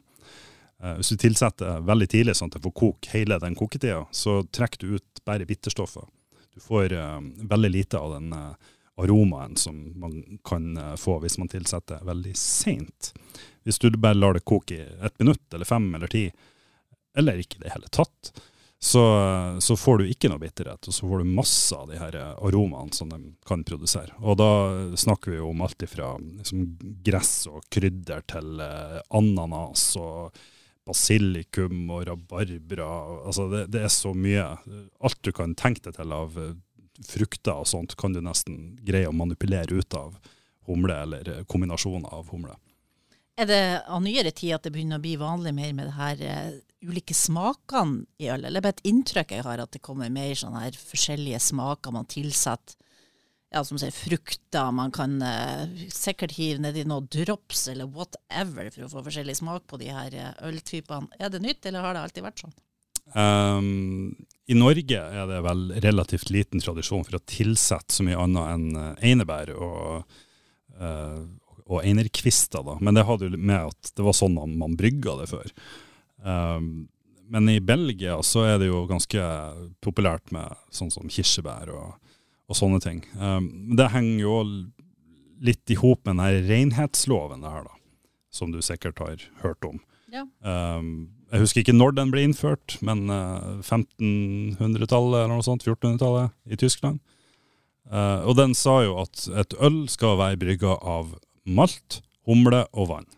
[0.80, 4.40] Uh, hvis du tilsetter veldig tidlig, sånn at det får koke hele den koketida, så
[4.48, 6.08] trekker du ut bare bitterstoffer.
[6.56, 7.20] Du får uh,
[7.52, 13.12] veldig lite av den uh, aromaen som man kan få hvis man tilsetter veldig seint.
[13.62, 16.30] Hvis du bare lar det koke i ett minutt eller fem eller ti,
[17.12, 18.32] eller ikke i det hele tatt,
[18.78, 19.02] så,
[19.60, 22.92] så, får du ikke noe bitterhet, og så får du masse av de her aromaene
[22.94, 24.12] som de kan produsere.
[24.20, 24.50] Og da
[24.96, 26.66] snakker vi jo om alt ifra liksom,
[27.04, 30.36] gress og krydder til eh, ananas og
[30.86, 32.90] basilikum og rabarbra.
[33.26, 34.46] Altså det, det, er så mye.
[35.04, 36.54] Alt du kan tenke deg til av eh,
[37.06, 40.16] frukter og sånt, kan du nesten greie å manipulere ut av
[40.66, 42.56] humle, eller kombinasjoner av humle.
[43.36, 46.22] Er det av nyere tid at det begynner å bli vanlig mer med det her
[46.24, 46.54] uh,
[46.88, 48.46] ulike smakene i øl?
[48.48, 52.08] Eller bare et inntrykk jeg har at det kommer mer sånne her forskjellige smaker man
[52.08, 52.78] tilsetter?
[53.54, 54.72] Ja, som sier frukter.
[54.74, 59.68] Man kan eh, sikkert hive nedi noen drops eller whatever for å få forskjellig smak
[59.70, 61.12] på de her uh, øltypene.
[61.22, 62.56] Er det nytt, eller har det alltid vært sånn?
[63.14, 64.16] Um,
[64.50, 68.94] I Norge er det vel relativt liten tradisjon for å tilsette så mye annet enn
[68.98, 70.16] einebær og
[71.66, 72.76] og einerkvister, da.
[72.80, 75.48] Men det hadde jo med at det var sånn man, man brygga det før.
[76.22, 76.86] Um,
[77.26, 79.22] men i Belgia så er det jo ganske
[79.82, 81.96] populært med sånn som kirsebær og,
[82.46, 83.02] og sånne ting.
[83.18, 84.36] Um, det henger jo
[85.44, 87.74] litt i hop med denne renhetsloven her da,
[88.32, 89.82] som du sikkert har hørt om.
[90.12, 90.24] Ja.
[90.40, 96.54] Um, jeg husker ikke når den ble innført, men uh, 1500-tallet eller noe sånt, 1400-tallet
[96.54, 97.02] i Tyskland.
[97.90, 102.90] Uh, og den sa jo at et øl skal være brygga av malt, humle og
[102.90, 103.10] vann.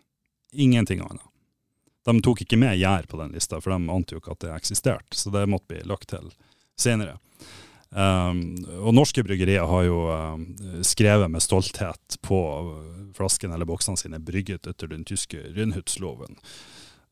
[0.53, 1.25] Ingenting annet.
[2.09, 4.53] De tok ikke med gjær på den lista, for de ante jo ikke at det
[4.55, 5.17] eksisterte.
[5.17, 6.31] Så det måtte bli lagt til
[6.79, 7.19] senere.
[7.89, 8.41] Um,
[8.83, 10.43] og norske bryggerier har jo um,
[10.85, 12.39] skrevet med stolthet på
[13.17, 16.37] flaskene eller boksene sine 'brygget etter den tyske Rundhutsloven'.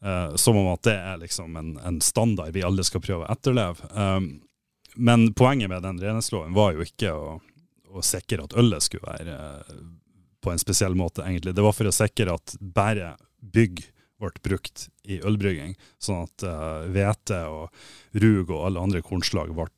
[0.05, 3.31] Uh, som om at det er liksom en, en, standard vi alle skal prøve å
[3.33, 3.89] etterleve.
[3.97, 4.43] Um,
[4.93, 7.39] men poenget med den renhetsloven var jo ikke å,
[7.89, 9.79] å sikre at ølet skulle være uh,
[10.45, 11.55] på en spesiell måte, egentlig.
[11.57, 13.81] Det var for å sikre at bare bygg
[14.21, 16.45] ble brukt i ølbrygging, sånn at
[16.93, 19.69] hvete uh, og rug og alle andre kornslag ble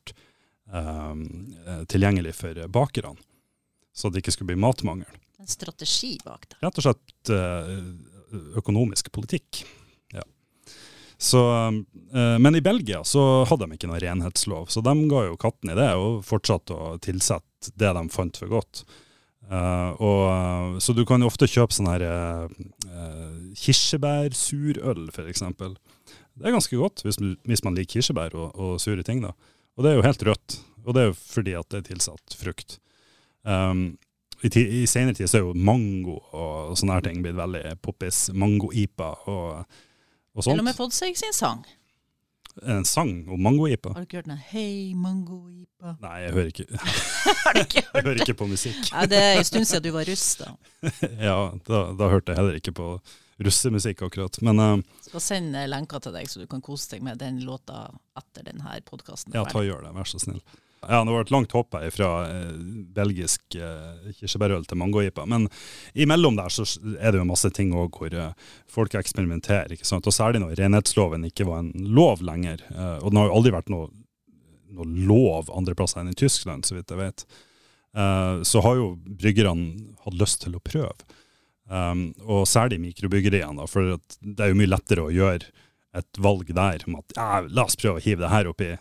[1.90, 3.18] tilgjengelig for bakerne.
[4.00, 5.18] Så det ikke skulle bli matmangel.
[5.40, 6.58] En strategi bak det.
[6.64, 7.76] Rett og slett eh,
[8.60, 9.62] økonomisk politikk.
[10.12, 10.24] Ja.
[11.18, 11.42] Så,
[12.14, 15.72] eh, men i Belgia så hadde de ikke noen renhetslov, så de ga jo katten
[15.72, 18.84] i det og fortsatte å tilsette det de fant for godt.
[19.50, 22.04] Og, så du kan jo ofte kjøpe sånn her
[23.58, 25.42] kirsebærsurøl, f.eks.
[25.42, 27.18] Det er ganske godt hvis,
[27.50, 29.24] hvis man liker kirsebær og, og, sure ting.
[29.26, 29.34] da.
[29.80, 32.36] Og det er jo helt rødt, og det er jo fordi at det er tilsatt
[32.36, 32.78] frukt.
[33.48, 33.94] Um,
[34.44, 38.26] I, i senere tid så er jo mango og, sånne her ting blitt veldig poppis.
[38.36, 39.78] Mango-ipa og,
[40.36, 40.58] og sånt.
[40.58, 41.64] Eller med fått seg sin sang
[42.66, 43.94] en sang om mangoipa.
[43.94, 44.42] Har du ikke hørt den?
[44.50, 45.96] Hei, mangoipa.
[46.04, 46.66] Nei, jeg hører ikke
[47.46, 48.80] Har du ikke hørt Jeg hører ikke på musikk.
[48.92, 50.52] Nei, det er en stund siden du var russ, da.
[51.30, 51.38] ja,
[51.70, 52.92] da, da, hørte jeg heller ikke på
[53.40, 54.40] russemusikk, akkurat.
[54.46, 57.88] Men uh, Skal sende lenker til deg, så du kan kose deg med den låta
[58.20, 59.36] etter denne podkasten.
[59.36, 60.42] Ja, ta og gjør det, vær så snill.
[60.88, 62.52] Ja, det var et langt hopp her fra eh,
[62.96, 65.26] belgisk eh, kirsebærøl til mangojipa.
[65.28, 65.50] Men
[65.94, 66.64] imellom der så
[66.96, 69.74] er det jo masse ting òg hvor eh, folk eksperimenterer.
[69.76, 70.08] ikke sant?
[70.08, 72.64] Og særlig når renhetsloven ikke var en lov lenger.
[72.72, 73.92] Eh, og den har jo aldri vært noe,
[74.78, 77.28] noe lov andre plasser enn i Tyskland, så vidt jeg vet.
[78.00, 80.96] Eh, så har jo bryggerne hatt lyst til å prøve.
[81.70, 85.52] Um, og særlig mikrobryggeriene, for det er jo mye lettere å gjøre
[86.00, 88.72] et valg der om at ja, la oss prøve å hive det her oppi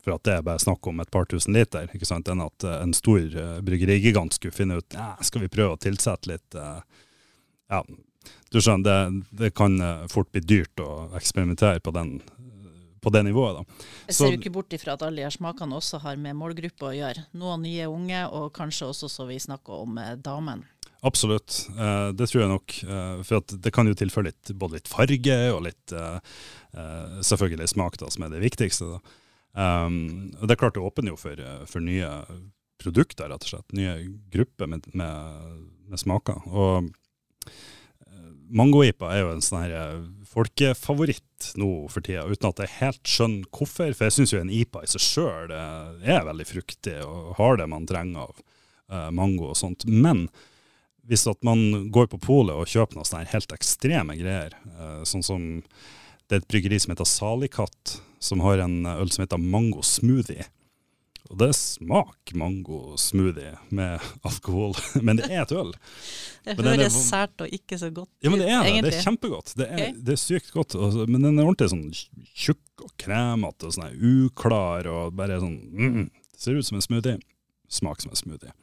[0.00, 2.66] for at det er bare snakk om et par tusen liter, ikke sant, enn at
[2.66, 6.56] uh, en stor uh, bryggerigigant skulle finne ut ja, skal vi prøve å tilsette litt
[6.58, 6.80] uh,
[7.70, 7.82] Ja,
[8.50, 9.78] du skjønner, det, det kan
[10.10, 12.16] fort bli dyrt å eksperimentere på, den,
[13.00, 13.60] på det nivået.
[13.60, 13.86] da.
[14.10, 16.96] Jeg ser jo ikke bort ifra at alle de smakene også har med målgruppa å
[16.96, 17.24] gjøre.
[17.38, 20.66] Noen nye unge, og kanskje også så vi snakker om damen.
[21.06, 21.62] Absolutt,
[22.14, 22.74] det tror jeg nok.
[23.24, 25.94] for det kan jo tilføre litt, både litt farge og litt
[27.24, 28.98] selvfølgelig smak, da, som er det viktigste.
[29.56, 32.10] Um, det er klart det åpner jo for, for, nye
[32.80, 33.76] produkter, rett og slett.
[33.76, 33.96] Nye
[34.32, 35.56] grupper med, med,
[35.90, 36.44] med smaker.
[36.48, 36.90] Og
[38.50, 39.98] mangoipa er jo en sånn her
[40.30, 43.92] folkefavoritt nå for tida, uten at jeg helt skjønner hvorfor.
[43.96, 47.68] For jeg syns jo en IPA i seg sjøl er veldig fruktig og har det
[47.70, 49.86] man trenger av mango og sånt.
[49.86, 50.28] Men
[51.10, 55.26] hvis at man går på polet og kjøper noen sånne helt ekstreme greier, uh, sånn
[55.26, 55.48] som
[56.30, 60.46] det er et bryggeri som heter Salikatt, som har en øl som heter Mango Smoothie.
[61.30, 65.70] Og det smaker mango smoothie med alkohol, men det er et øl.
[66.42, 68.80] Det høres sært og ikke så godt ut, Ja, men det er det.
[68.88, 69.52] Det er kjempegodt.
[69.54, 69.92] Det er, okay.
[69.94, 70.74] det er sykt godt.
[71.06, 71.86] Men den er ordentlig sånn
[72.34, 76.08] tjukk og kremete og sånn uklar og bare sånn mm,
[76.40, 77.20] Ser ut som en smoothie.
[77.70, 78.54] Smaker som en smoothie.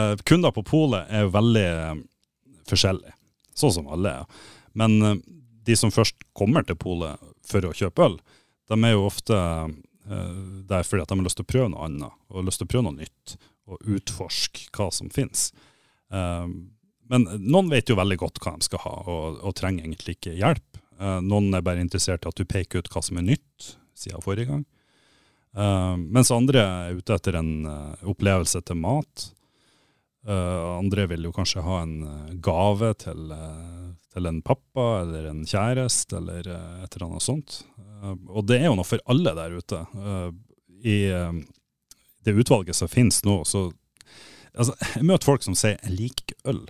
[0.00, 1.94] Eh, kunder på polet er veldig eh,
[2.70, 3.14] forskjellige,
[3.58, 4.42] sånn som alle er.
[4.78, 5.16] Men eh,
[5.66, 8.18] de som først kommer til polet for å kjøpe øl,
[8.70, 9.36] de er jo ofte
[10.10, 12.70] der fordi at de har lyst til å prøve noe annet, og lyst til å
[12.70, 13.34] prøve noe nytt,
[13.70, 15.50] og utforske hva som finnes.
[16.10, 20.34] Men noen vet jo veldig godt hva de skal ha, og, og trenger egentlig ikke
[20.38, 20.80] hjelp.
[21.26, 24.50] Noen er bare interessert i at du peker ut hva som er nytt siden forrige
[24.50, 24.64] gang.
[26.00, 27.52] mens andre er ute etter en
[28.02, 29.30] opplevelse til mat.
[30.28, 31.94] Andre vil jo kanskje ha en
[32.44, 33.30] gave til
[34.12, 37.60] til en pappa eller en kjæreste eller eh, et eller annet sånt.
[37.78, 39.82] Eh, og det er jo noe for alle der ute.
[39.94, 40.30] Eh,
[40.80, 40.96] I
[42.24, 43.66] det utvalget som finnes nå, så
[44.54, 46.68] altså, Jeg møter folk som sier 'jeg liker øl'.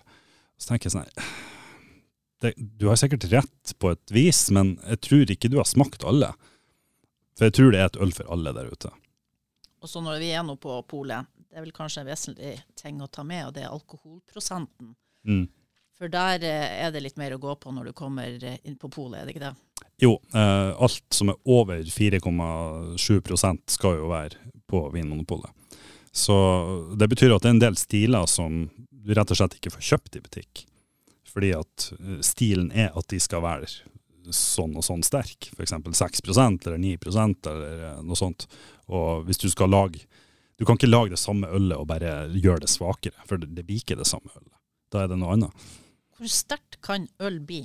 [0.59, 1.25] Så tenker jeg sånn
[2.41, 6.05] det, Du har sikkert rett på et vis, men jeg tror ikke du har smakt
[6.05, 6.35] alle.
[7.39, 8.91] For jeg tror det er et øl for alle der ute.
[9.81, 13.01] Og så når vi er nå på polet, det er vel kanskje en vesentlig ting
[13.03, 14.95] å ta med, og det er alkoholprosenten.
[15.27, 15.49] Mm.
[15.99, 18.79] For der eh, er det litt mer å gå på når du kommer eh, inn
[18.81, 19.87] på polet, er det ikke det?
[20.01, 24.39] Jo, eh, alt som er over 4,7% skal jo være
[24.71, 25.51] på Vinmonopolet.
[26.13, 26.37] Så
[26.99, 29.87] det betyr at det er en del stiler som du rett og slett ikke får
[29.91, 30.65] kjøpt i butikk.
[31.31, 33.71] Fordi at eh, stilen er at de skal være
[34.31, 35.75] sånn og sånn sterk, f.eks.
[35.75, 38.47] 6% eller 9% eller noe sånt.
[38.91, 40.07] Og hvis du skal lage
[40.61, 43.81] Du kan ikke lage det samme ølet og bare gjøre det svakere, for det blir
[43.81, 44.53] ikke det samme ølet.
[44.92, 45.68] Da er det noe annet.
[46.20, 47.62] Hvor sterkt kan øl bli?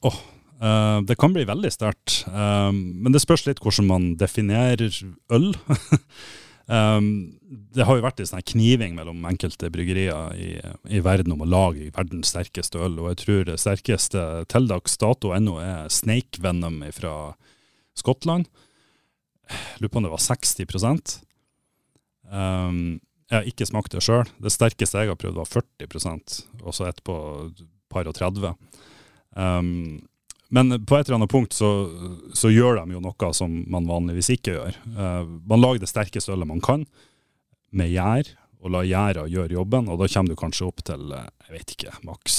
[0.00, 0.16] Oh,
[0.62, 2.22] uh, det kan bli veldig sterkt.
[2.32, 4.88] Um, men det spørs litt hvordan man definerer
[5.36, 5.50] øl.
[6.72, 7.10] um,
[7.76, 10.54] det har jo vært en sånn kniving mellom enkelte bryggerier i,
[10.88, 12.96] i, verden om å lage verdens sterkeste øl.
[13.02, 17.34] Og jeg tror det sterkeste til dags dato ennå er Snake Venom fra
[17.92, 18.48] Skottland.
[19.82, 21.27] Lurer på om det var 60
[22.32, 24.28] um, Jeg har ikke smakt det sjøl.
[24.40, 27.16] Det sterkeste jeg har prøvd, var 40 og så et på
[27.92, 28.54] par og 30.
[29.36, 30.00] Um,
[30.48, 31.68] men på et eller annet punkt så,
[32.32, 34.80] så, gjør de jo noe som man vanligvis ikke gjør.
[34.96, 36.86] Uh, man lager det sterkeste ølet man kan,
[37.68, 41.30] med gjær og la gjæra gjøre jobben, og da kommer du kanskje opp til eh,
[41.46, 42.36] jeg vet ikke, maks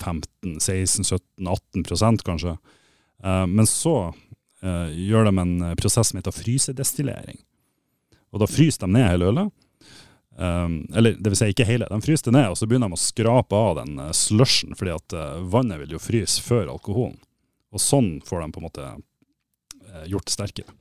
[0.00, 2.54] 15-16-17-18% kanskje.
[3.22, 7.38] Uh, men så uh, gjør de en prosess som heter frysedestillering.
[8.32, 9.52] Og da fryser de ned hele ølet.
[10.36, 12.96] Um, eller det vil si ikke hele, de fryser det ned, og så begynner de
[12.96, 17.18] å skrape av den uh, slushen, fordi at uh, vannet vil jo fryse før alkoholen.
[17.72, 20.74] Og sånn får de på en måte uh, gjort det sterkere.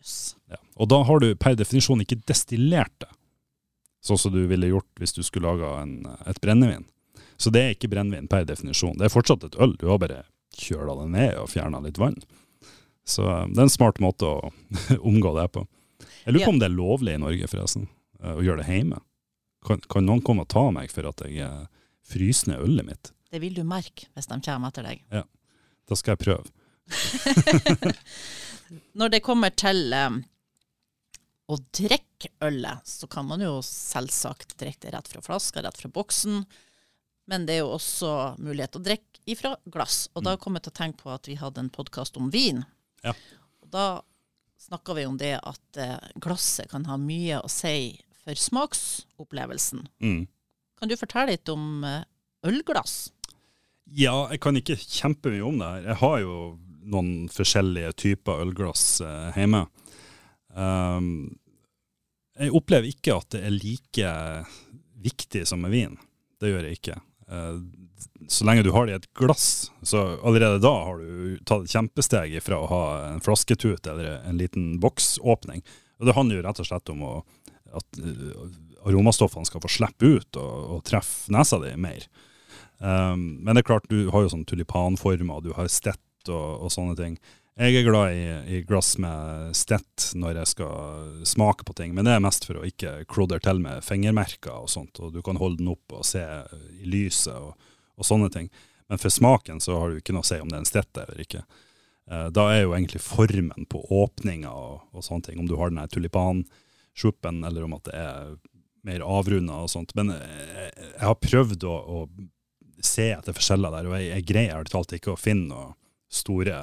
[0.00, 0.16] Yes.
[0.48, 0.60] Ja.
[0.80, 3.10] Og da har du per definisjon ikke destillert det,
[4.06, 5.82] sånn som du ville gjort hvis du skulle laga
[6.30, 6.86] et brennevin.
[7.36, 8.96] Så det er ikke brennevin per definisjon.
[8.96, 10.22] Det er fortsatt et øl, du har bare
[10.56, 12.16] kjøla det ned og fjerna litt vann.
[13.06, 14.52] Så det er en smart måte å
[15.10, 15.66] omgå det på.
[16.26, 17.86] Jeg lurer på om det er lovlig i Norge, forresten,
[18.18, 18.98] å gjøre det hjemme.
[19.66, 21.66] Kan, kan, noen komme og ta meg for at jeg
[22.06, 23.10] fryser ned ølet mitt?
[23.30, 25.04] Det vil du merke hvis de kommer etter deg.
[25.14, 25.22] Ja,
[25.86, 26.50] da skal jeg prøve.
[28.98, 30.20] Når det kommer til um,
[31.46, 35.90] å drikke ølet, så kan man jo selvsagt drikke det rett fra flaska, rett fra
[35.94, 36.42] boksen.
[37.30, 38.12] Men det er jo også
[38.42, 40.08] mulighet å drikke ifra glass.
[40.14, 42.64] Og da kom jeg til å tenke på at vi hadde en podkast om vin.
[43.06, 43.14] Ja.
[43.62, 43.86] Og da
[44.66, 49.86] snakka vi om det at eh, glasset kan ha mye å si for smaksopplevelsen.
[50.02, 50.26] Mm.
[50.76, 52.02] Kan du fortelle litt om eh,
[52.46, 53.12] ølglass?
[53.86, 55.90] Ja, jeg kan ikke kjempemye om det her.
[55.92, 56.36] Jeg har jo
[56.86, 59.66] noen forskjellige typer ølglass eh, hjemme.
[60.56, 61.36] Um,
[62.36, 64.12] jeg opplever ikke at det er like
[65.06, 65.94] viktig som med vin.
[66.40, 66.98] Det gjør jeg ikke.
[67.30, 67.58] Uh,
[68.30, 71.74] så lenge du har det i et glass, så allerede da har du tatt et
[71.74, 75.64] kjempesteg fra å ha en flasketut eller en liten boksåpning.
[76.00, 77.12] Og det handler jo rett og slett om å,
[77.76, 78.46] at uh,
[78.86, 82.06] aromastoffene skal få slippe ut og, og treffe nesa di mer.
[82.78, 86.70] Um, men det er klart, du har jo sånn tulipanformer, du har stett og, og,
[86.72, 87.16] sånne ting.
[87.56, 92.04] Jeg er glad i, i, glass med stett når jeg skal smake på ting, men
[92.04, 95.00] det er mest for å ikke klodre til med fingermerker og sånt.
[95.00, 96.20] Og du kan holde den opp og se
[96.76, 97.56] i lyset og,
[97.96, 98.50] og sånne ting.
[98.92, 101.00] Men for smaken så har du ikke noe å si om det er en stett
[101.00, 101.46] eller ikke.
[102.12, 105.72] Uh, da er jo egentlig formen på åpninga og, og, sånne ting, om du har
[105.72, 108.38] den tulipansjuppen eller om at det er
[108.86, 109.96] mer avrunda og sånt.
[109.96, 114.58] Men jeg, jeg har prøvd å, å se etter forskjeller der, og jeg, jeg greier
[114.60, 115.72] ærlig talt ikke å finne noe
[116.12, 116.60] store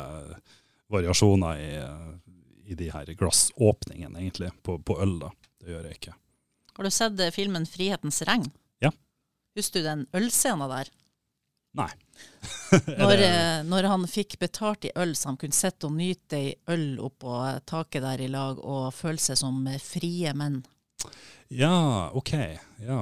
[0.93, 1.71] variasjoner i,
[2.71, 5.17] i de her glassåpningene, egentlig, på, på, øl.
[5.23, 5.31] da.
[5.61, 6.17] Det gjør jeg ikke.
[6.73, 8.51] Har du sett eh, filmen 'Frihetens regn'?
[8.81, 8.91] Ja.
[9.57, 10.91] Husker du den ølscenen der?
[11.77, 11.89] Nei.
[13.01, 16.53] når, eh, når, han fikk betalt i øl, så han kunne sitte og nyte ei
[16.73, 17.37] øl oppå
[17.69, 20.61] taket der i lag og føle seg som frie menn.
[21.53, 22.33] Ja, OK.
[22.81, 23.01] Ja.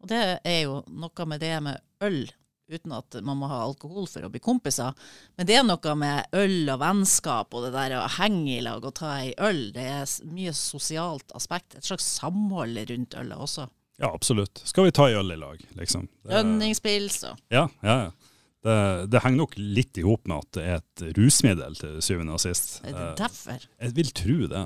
[0.00, 2.24] Og det er jo noe med det med øl
[2.70, 4.96] uten at man må ha alkohol for å bli kompiser.
[5.36, 8.84] Men det er noe med øl og vennskap og det der å henge i lag
[8.84, 9.66] og ta ei øl.
[9.74, 11.78] Det er mye sosialt aspekt.
[11.78, 13.68] Et slags samhold rundt ølet også.
[14.00, 14.62] Ja, absolutt.
[14.66, 16.08] Skal vi ta ei øl i lag, liksom?
[16.30, 18.30] Lønningspils og Ja, ja, ja.
[18.64, 18.74] Det,
[19.12, 22.40] det, henger nok litt i hop med at det er et rusmiddel til syvende og
[22.40, 22.78] sist.
[22.80, 23.66] Er det derfor?
[23.76, 24.62] Jeg vil tro det.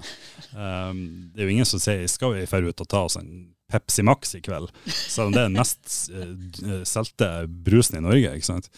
[0.55, 1.01] Um,
[1.35, 3.33] det er jo ingen som sier skal vi dra ut og ta oss en
[3.69, 4.71] Pepsi Max i kveld.
[4.89, 8.33] Selv om det er den mest uh, solgte brusen i Norge.
[8.33, 8.71] ikke sant?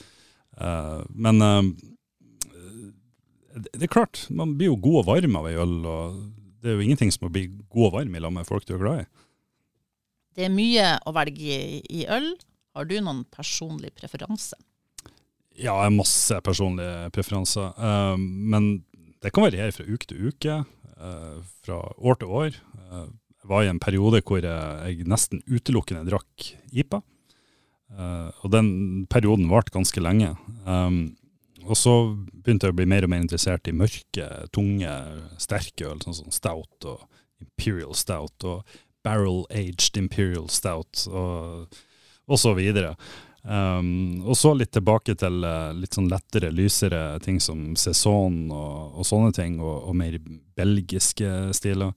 [0.59, 1.63] Uh, men uh,
[3.55, 5.77] det er klart, man blir jo god og varm av ei øl.
[5.87, 6.19] og
[6.61, 8.75] Det er jo ingenting som å bli god og varm i lag med folk du
[8.75, 9.07] er glad i.
[10.39, 12.33] Det er mye å velge i, i øl.
[12.75, 14.59] Har du noen personlig preferanse?
[15.59, 17.75] Ja, jeg har masse personlige preferanser.
[18.17, 18.85] men
[19.21, 20.63] det kan variere fra uke til uke,
[21.67, 22.61] fra år til år
[23.51, 27.03] var i en periode hvor jeg nesten utelukkende drakk IPA.
[27.91, 28.69] Uh, og den
[29.11, 30.37] perioden varte ganske lenge.
[30.63, 31.17] Um,
[31.67, 34.93] og så begynte jeg å bli mer og mer interessert i mørke, tunge,
[35.43, 37.03] sterke øl, sånn som Stout og
[37.43, 41.75] Imperial Stout og Barrel Aged Imperial Stout og,
[42.31, 42.95] og så videre.
[43.43, 49.01] Um, og så litt tilbake til uh, litt sånn lettere, lysere ting som Saison og,
[49.01, 50.19] og sånne ting, og, og mer
[50.61, 51.95] belgiske stiler.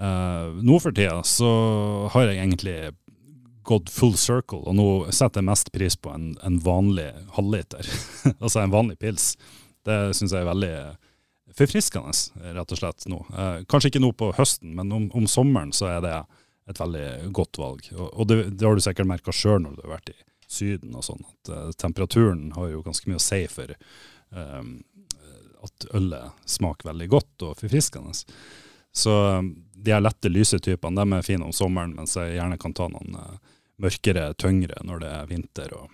[0.00, 1.50] Uh, nå for tida så
[2.14, 2.76] har jeg egentlig
[3.62, 7.86] gått full circle, og nå setter jeg mest pris på en, en vanlig halvliter.
[8.42, 9.34] altså en vanlig pils.
[9.86, 10.74] Det syns jeg er veldig
[11.58, 12.14] forfriskende,
[12.56, 13.20] rett og slett, nå.
[13.30, 16.16] Uh, kanskje ikke nå på høsten, men om, om, sommeren så er det
[16.70, 17.88] et veldig godt valg.
[17.94, 20.18] Og, og det, det, har du sikkert merka sjøl når du har vært i
[20.52, 23.72] Syden og sånn, at uh, temperaturen har jo ganske mye å si for
[24.36, 24.74] um,
[25.62, 28.12] at ølet smaker veldig godt og forfriskende.
[28.92, 29.14] Så
[29.82, 32.86] de her lette, lyse typene de er fine om sommeren, mens jeg gjerne kan ta
[32.92, 35.90] noen uh, mørkere, tyngre når det er vinter og,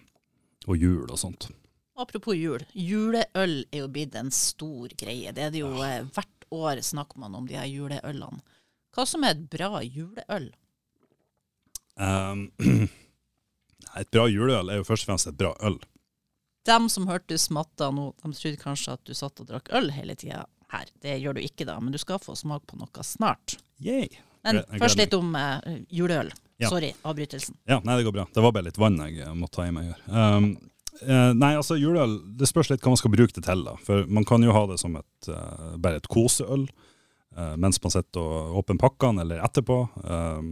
[0.66, 1.49] og, jul og sånt.
[1.99, 2.62] Apropos jul.
[2.78, 5.32] Juleøl er jo blitt en stor greie.
[5.34, 6.05] Det er det jo ja.
[6.14, 8.45] Hvert år snakker man om de her juleølene.
[8.95, 10.49] Hva som er et bra juleøl?
[11.99, 12.47] Um,
[14.01, 15.80] et bra juleøl er jo først og fremst et bra øl.
[16.68, 19.91] Dem som hørte du smatta nå, de trodde kanskje at du satt og drakk øl
[19.97, 20.45] hele tida
[20.75, 20.89] her.
[21.03, 23.59] Det gjør du ikke da, men du skal få smak på noe snart.
[23.85, 24.09] Yay.
[24.47, 25.61] Men først litt om uh,
[25.93, 26.33] juleøl.
[26.59, 26.71] Ja.
[26.73, 27.55] Sorry, avbrytelsen.
[27.71, 28.27] Ja, nei, det går bra.
[28.35, 30.01] Det var bare litt vann jeg eh, måtte ta i meg her.
[30.11, 30.49] Um,
[31.05, 33.62] uh, nei, altså juleøl, det spørs litt hva man skal bruke det til.
[33.66, 33.77] da.
[33.87, 36.69] For man kan jo ha det som et, uh, bare et koseøl
[37.39, 39.77] mens man sitter og åpner pakkene, eller etterpå.
[40.01, 40.49] Um,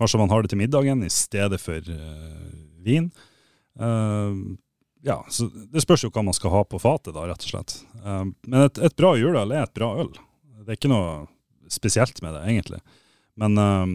[0.00, 1.90] kanskje man har det til middagen i stedet for
[2.80, 3.10] vin.
[3.76, 4.54] Um,
[5.04, 7.74] ja, så Det spørs jo hva man skal ha på fatet, da, rett og slett.
[8.02, 10.10] Um, men et, et bra juleøl er et bra øl.
[10.62, 11.26] Det er ikke noe
[11.72, 12.82] spesielt med det, egentlig.
[13.40, 13.94] Men, um,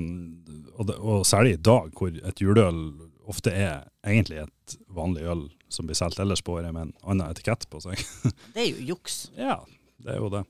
[0.75, 2.81] og, og særlig i dag, hvor et juleøl
[3.27, 7.27] ofte er egentlig et vanlig øl som blir solgt ellers på året med en annen
[7.27, 7.99] etikett på seg.
[8.55, 9.27] Det er jo juks.
[9.37, 9.59] ja,
[10.03, 10.43] det er jo det.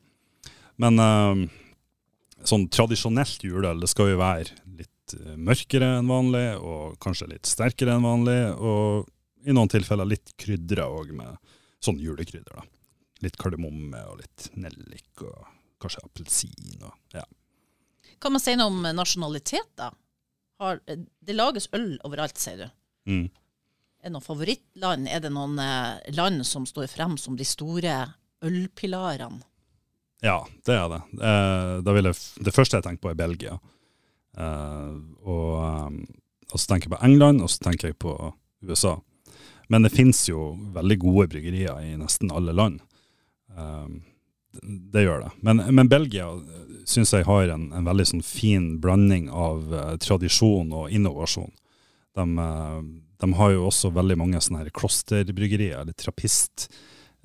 [0.77, 1.47] Men um,
[2.45, 7.49] sånn tradisjonelt juleøl, det skal jo være litt eh, mørkere enn vanlig, og kanskje litt
[7.49, 9.07] sterkere enn vanlig, og
[9.47, 11.39] i noen tilfeller litt krydra òg, med
[11.83, 12.59] sånn julekrydder.
[12.59, 12.76] da.
[13.26, 15.47] Litt kardemomme og litt nellik og
[15.82, 16.84] kanskje appelsin.
[16.84, 17.24] og ja.
[18.22, 19.91] Kan man si noe om nasjonalitet, da?
[20.61, 22.68] Har, det lages øl overalt, sier du.
[23.11, 23.28] Mm.
[24.01, 25.09] Er det noen favorittland?
[25.09, 27.99] Er det noen eh, land som står frem som de store
[28.45, 29.41] ølpilarene?
[30.26, 31.01] Ja, det er det.
[31.22, 33.59] Eh, det første jeg tenker på, er Belgia.
[34.38, 34.93] Eh,
[35.26, 35.99] og, um,
[36.49, 38.15] og så tenker jeg på England, og så tenker jeg på
[38.65, 38.97] USA.
[39.70, 42.80] Men det finnes jo veldig gode bryggerier i nesten alle land.
[43.57, 44.01] Um,
[44.93, 45.31] det, gjør det.
[45.45, 46.29] Men, men Belgia
[46.87, 51.51] syns jeg har en, en veldig sånn fin blanding av uh, tradisjon og innovasjon.
[52.17, 52.81] De, uh,
[53.21, 56.69] de har jo også veldig mange sånne her klosterbryggerier, eller trappist.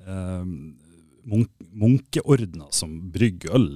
[0.03, 0.43] Uh,
[1.23, 2.17] munk
[2.69, 3.69] som brygger øl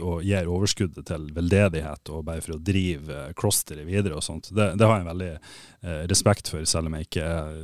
[0.00, 4.50] og gir overskuddet til veldedighet og bare for å drive eh, klosteret videre og sånt.
[4.54, 7.58] Det, det har jeg veldig eh, respekt for, selv om jeg ikke er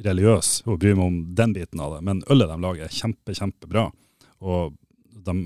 [0.00, 2.00] religiøs og bryr meg om den biten av det.
[2.06, 3.88] Men ølet de lager er kjempe, kjempebra.
[4.42, 4.76] Og
[5.12, 5.36] de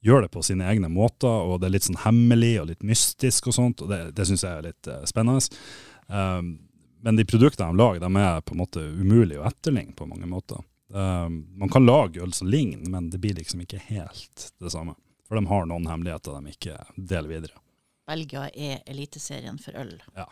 [0.00, 3.50] gjør det på sine egne måter, og det er litt sånn hemmelig og litt mystisk
[3.50, 5.60] og sånt, og det, det syns jeg er litt eh, spennende.
[6.06, 6.54] Um,
[7.02, 10.28] men de produktene de lager, de er på en måte umulig å etterligne på mange
[10.30, 10.62] måter.
[10.88, 14.96] Um, man kan lage øl som ligner, men det blir liksom ikke helt det samme.
[15.28, 17.64] For de har noen hemmeligheter de ikke deler videre.
[18.08, 19.98] Belgia er eliteserien for øl.
[20.16, 20.30] Ja,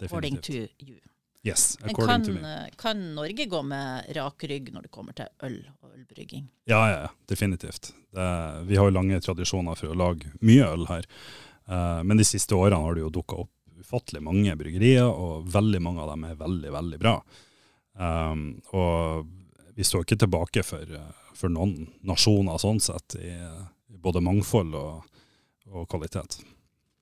[0.00, 1.00] According to you.
[1.42, 2.70] Yes, Men according kan, to me.
[2.76, 6.50] kan Norge gå med rak rygg når det kommer til øl og ølbrygging?
[6.68, 7.94] Ja, ja, definitivt.
[8.12, 8.26] Det,
[8.68, 11.08] vi har jo lange tradisjoner for å lage mye øl her.
[11.64, 15.80] Uh, men de siste årene har det jo dukka opp ufattelig mange bryggerier, og veldig
[15.80, 17.16] mange av dem er veldig, veldig bra.
[17.96, 18.44] Um,
[18.76, 19.30] og
[19.74, 23.32] vi står ikke tilbake for, eh, for noen nasjoner sånn sett, i,
[23.88, 25.20] både mangfold og,
[25.70, 26.42] og kvalitet.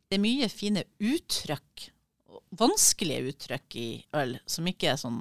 [0.08, 1.88] Det er mye fine uttrykk,
[2.56, 5.20] vanskelige uttrykk i øl, som ikke er sånn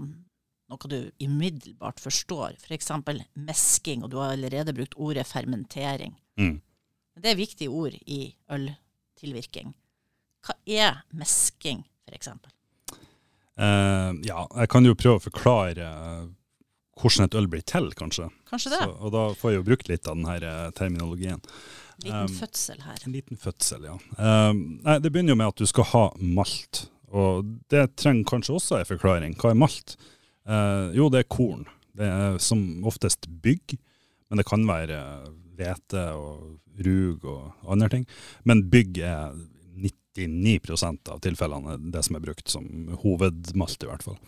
[0.67, 2.57] noe du umiddelbart forstår.
[2.59, 2.91] F.eks.
[3.39, 6.17] mesking, og du har allerede brukt ordet fermentering.
[6.39, 6.57] Mm.
[7.17, 9.73] Det er viktige ord i øltilvirking.
[10.45, 12.33] Hva er mesking, f.eks.?
[13.57, 16.27] Uh, ja, jeg kan jo prøve å forklare eh,
[17.01, 18.27] hvordan et øl blir til, kanskje.
[18.51, 18.83] Kanskje det?
[18.85, 21.41] Så, og da får jeg jo brukt litt av denne terminologien.
[22.03, 23.01] Liten um, fødsel her.
[23.07, 23.95] En liten fødsel, ja.
[24.19, 26.85] Um, nei, det begynner jo med at du skal ha malt.
[27.15, 29.35] Og det trenger kanskje også en forklaring.
[29.39, 29.95] Hva er malt?
[30.47, 31.65] Eh, jo, det er korn.
[31.97, 33.77] Det er som oftest bygg,
[34.29, 34.99] men det kan være
[35.57, 38.07] hvete og rug og andre ting.
[38.45, 39.37] Men bygg er
[40.17, 42.67] 99% av tilfellene det som er brukt som
[43.03, 44.19] hovedmalt, i hvert fall.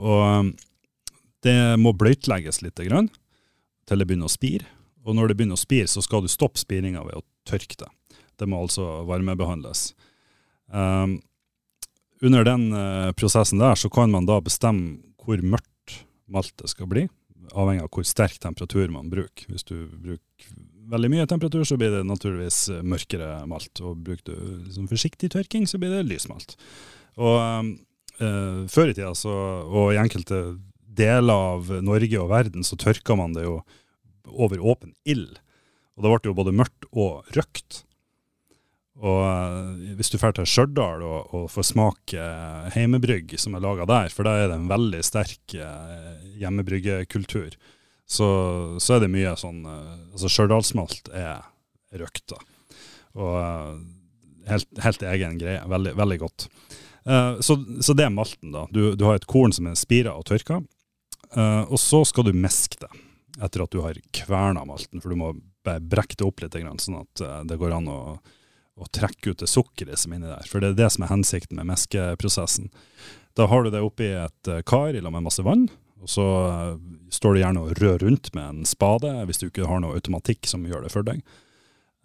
[0.00, 0.52] Og um,
[1.44, 3.10] det må bløtlegges litt grann,
[3.88, 4.68] til det begynner å spire.
[5.02, 7.90] Og når det begynner å spire, så skal du stoppe spiringa ved å tørke det.
[8.38, 9.90] Det må altså varmebehandles.
[10.72, 11.18] Um,
[12.22, 16.02] under den eh, prosessen der så kan man da bestemme hvor mørkt
[16.32, 17.06] maltet skal bli,
[17.52, 19.46] avhengig av hvor sterk temperatur man bruker.
[19.50, 20.52] Hvis du bruker
[20.92, 23.82] veldig mye temperatur, så blir det naturligvis eh, mørkere malt.
[23.84, 26.56] Og bruker du liksom forsiktig tørking, så blir det lysmalt.
[27.20, 27.38] Og
[28.18, 30.42] eh, før i tida, så, og i enkelte
[30.92, 33.60] deler av Norge og verden, så tørka man det jo
[34.28, 35.38] over åpen ild.
[35.96, 37.82] Og da ble jo både mørkt og røkt.
[39.02, 43.64] Og eh, hvis du drar til Stjørdal og, og får smake eh, heimebrygg som er
[43.64, 47.56] laga der, for der er det en veldig sterk eh, hjemmebryggekultur,
[48.06, 48.28] så,
[48.82, 51.40] så er det mye sånn Altså Stjørdalsmalt er
[51.96, 52.38] røkt, da.
[53.16, 53.36] Og
[54.48, 55.62] helt, helt egen greie.
[55.70, 56.46] Veldig, veldig godt.
[57.44, 58.66] Så, så det er malten, da.
[58.74, 60.58] Du, du har et korn som er spira og tørka,
[61.36, 62.90] og så skal du meske det
[63.40, 65.32] etter at du har kverna malten, for du må
[65.64, 68.00] brekke det opp litt, sånn at det går an å
[68.78, 70.48] å trekke ut det sukkeret som er inni der.
[70.48, 72.70] For det er det som er hensikten med meskeprosessen.
[73.36, 75.66] Da har du det oppi et eh, kar i lag med masse vann,
[76.02, 76.74] og så eh,
[77.14, 80.48] står du gjerne og rør rundt med en spade hvis du ikke har noe automatikk
[80.50, 81.22] som gjør det for deg.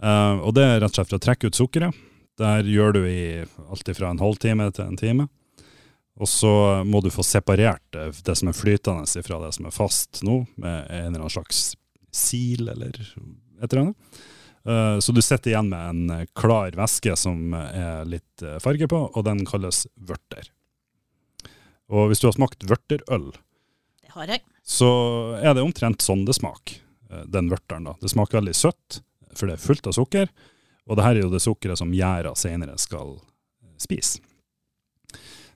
[0.03, 2.05] Eh, og det er rett og slett for å trekke ut sukkeret.
[2.37, 5.27] Der gjør du i alt fra en halvtime til en time.
[6.17, 9.73] Og så må du få separert det, det som er flytende fra det som er
[9.73, 11.75] fast nå, med en eller annen slags
[12.13, 14.21] sil eller et eller annet.
[14.67, 18.99] Eh, Så du sitter igjen med en klar væske som er litt eh, farge på,
[19.15, 20.49] og den kalles vørter.
[21.89, 23.29] Og hvis du har smakt vørterøl,
[24.03, 24.41] Det har jeg.
[24.67, 24.89] så
[25.39, 27.85] er det omtrent sånn det smaker, eh, den vørteren.
[27.87, 27.95] da.
[28.01, 29.01] Det smaker veldig søtt,
[29.33, 30.27] for det er fullt av sukker,
[30.87, 33.21] og det her er jo det sukkeret som gjæra senere skal
[33.79, 34.19] spise.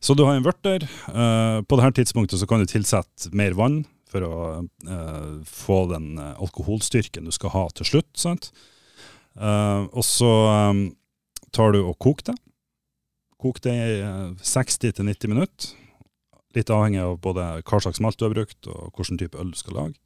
[0.02, 0.82] Så du har en vørter.
[0.84, 4.38] eh, På dette tidspunktet så kan du tilsette mer vann for å
[4.88, 8.10] eh, få den eh, alkoholstyrken du skal ha til slutt.
[8.18, 8.52] sant?
[9.40, 10.32] Eh, og så
[10.72, 10.82] um,
[11.56, 12.38] tar du og koker det.
[13.42, 15.72] Kok det i eh, 60-90 minutter.
[16.56, 19.60] Litt avhengig av både hva slags malt du har brukt og hvilken type øl du
[19.60, 19.98] skal lage.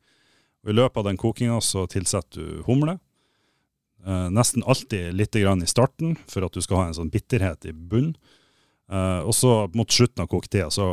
[0.64, 3.00] Og I løpet av den kokinga så tilsetter du humle.
[4.06, 7.74] Uh, nesten alltid litt i starten, for at du skal ha en sånn bitterhet i
[7.74, 8.14] bunnen.
[8.92, 10.86] Eh, og så mot slutten av koketida så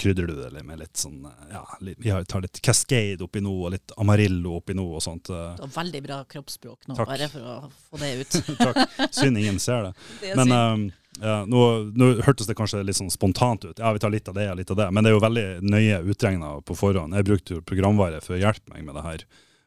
[0.00, 3.52] krydrer du det litt med litt sånn eh, ja, Vi tar litt Cascade oppi nå,
[3.66, 5.28] og litt Amarillo oppi nå og sånt.
[5.28, 5.52] Uh.
[5.74, 7.10] Veldig bra kroppsspråk nå, Takk.
[7.10, 8.38] bare for å få det ut.
[8.62, 8.80] Takk.
[9.12, 9.92] Synd ingen ser det.
[10.22, 11.60] Det Men eh, ja, nå,
[11.96, 13.76] nå hørtes det kanskje litt sånn spontant ut.
[13.76, 14.88] Ja, vi tar litt av det og litt av det.
[14.92, 17.16] Men det er jo veldig nøye utregna på forhånd.
[17.16, 19.26] Jeg brukte jo programvare for å hjelpe meg med det her.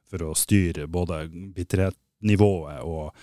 [0.09, 3.13] For å styre både bitterhetsnivået og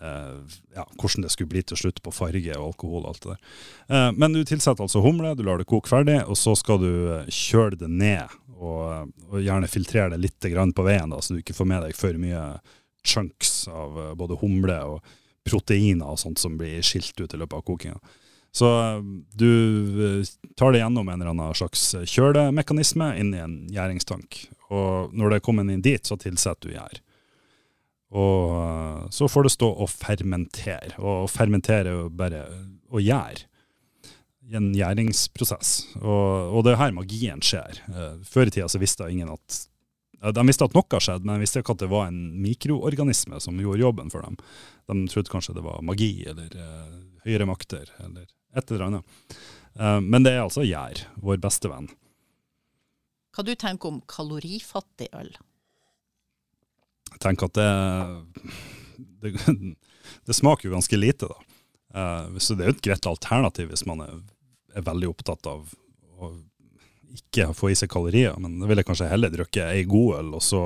[0.00, 3.56] ja, hvordan det skulle bli til slutt på farge og alkohol og alt det der.
[3.92, 6.92] Eh, men du tilsetter altså humle, du lar det koke ferdig, og så skal du
[7.18, 8.38] eh, kjøle det ned.
[8.62, 11.96] Og, og gjerne filtrere det litt på veien, da, så du ikke får med deg
[11.98, 12.42] for mye
[13.04, 15.14] chunks av eh, både humle og
[15.48, 17.98] proteiner og sånt som blir skilt ut i løpet av kokinga.
[18.52, 19.00] Så eh,
[19.34, 19.52] du
[20.06, 24.44] eh, tar det gjennom en eller annen slags kjølemekanisme inn i en gjæringstank.
[24.72, 27.02] Og når det er kommet inn dit, så tilsetter du gjær.
[28.12, 30.92] Og eh, så får det stå og fermentere.
[31.00, 32.44] Og fermentere er jo bare
[32.92, 33.48] å gjære.
[34.52, 35.74] I en gjæringsprosess.
[36.02, 37.78] Og, og det er her magien skjer.
[37.88, 39.62] Eh, Før i tida så visste ingen at
[40.36, 43.56] De visste at noe skjedde, men de visste ikke at det var en mikroorganisme som
[43.58, 44.36] gjorde jobben for dem.
[44.86, 46.92] De trodde kanskje det var magi eller eh,
[47.24, 49.16] høyere makter eller et eller annet.
[50.04, 51.86] Men det er altså gjær, vår beste venn.
[53.32, 55.30] Hva du tenker om kalorifattig øl?
[57.12, 57.70] Jeg tenker at det,
[59.22, 59.32] det,
[60.28, 61.58] det smaker jo ganske lite, da.
[61.94, 64.16] Eh, så det er jo et greit alternativ hvis man er,
[64.74, 65.68] er veldig opptatt av
[66.18, 66.32] å
[67.12, 68.36] ikke få i seg kalorier.
[68.40, 70.62] Men da vil jeg kanskje heller drikke ei god øl, og så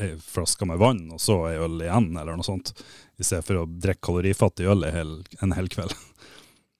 [0.00, 2.72] ei flaske med vann, og så ei øl igjen, eller noe sånt.
[3.18, 5.14] I stedet for å drikke kalorifattig øl en hel,
[5.44, 5.94] en hel kveld.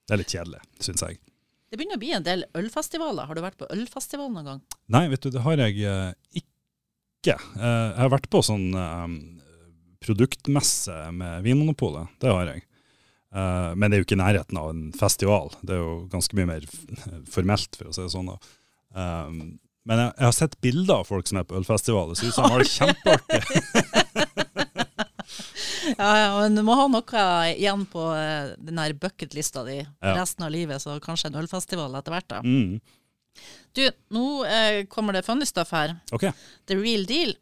[0.05, 1.21] Det er litt kjedelig, syns jeg.
[1.73, 3.27] Det begynner å bli en del ølfestivaler.
[3.27, 4.59] Har du vært på ølfestival noen gang?
[4.95, 6.43] Nei, vet du, det har jeg eh,
[7.25, 7.39] ikke.
[7.57, 9.17] Eh, jeg har vært på sånn eh,
[10.05, 12.13] produktmesse med Vinmonopolet.
[12.21, 12.63] Det har jeg.
[13.35, 15.51] Eh, men det er jo ikke i nærheten av en festival.
[15.65, 16.67] Det er jo ganske mye mer
[17.33, 18.31] formelt, for å si det sånn.
[18.31, 18.39] da.
[19.85, 22.13] Men jeg, jeg har sett bilder av folk som er på ølfestival.
[22.13, 23.41] Det ser ut som de har det kjempeartig.
[25.99, 27.23] Ja, ja, men du må ha noe
[27.53, 28.01] igjen på
[28.57, 30.15] den her bucketlista di Ja.
[30.17, 32.29] resten av livet, så kanskje en ølfestival etter hvert.
[32.31, 32.39] da.
[32.41, 32.81] Mm.
[33.75, 33.83] Du,
[34.15, 35.97] nå eh, kommer det funny stuff her.
[36.15, 36.29] OK.
[36.71, 37.35] The real deal.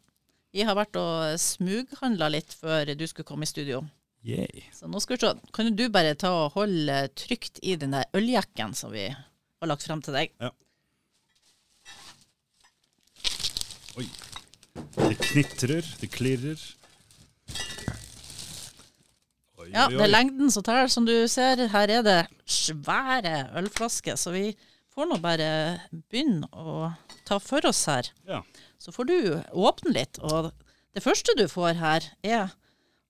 [0.53, 3.81] Jeg har vært og smughandla litt før du skulle komme i studio.
[4.23, 4.63] Yay.
[4.71, 5.51] Så nå skal vi se.
[5.55, 9.85] Kan du bare ta og holde trygt i den der øljekken som vi har lagt
[9.85, 10.31] frem til deg?
[13.99, 14.07] Oi.
[14.95, 16.61] Det knitrer, det klirrer.
[19.59, 21.65] Oi, Ja, oi, det er lengden som teller, som du ser.
[21.73, 22.19] Her er det
[22.49, 24.47] svære ølflasker, så vi
[24.93, 25.49] får nå bare
[26.11, 26.91] begynne å
[27.27, 28.09] ta for oss her.
[28.29, 28.41] Ja.
[28.81, 29.17] Så får du
[29.51, 30.51] åpne litt, og
[30.93, 32.53] det første du får her er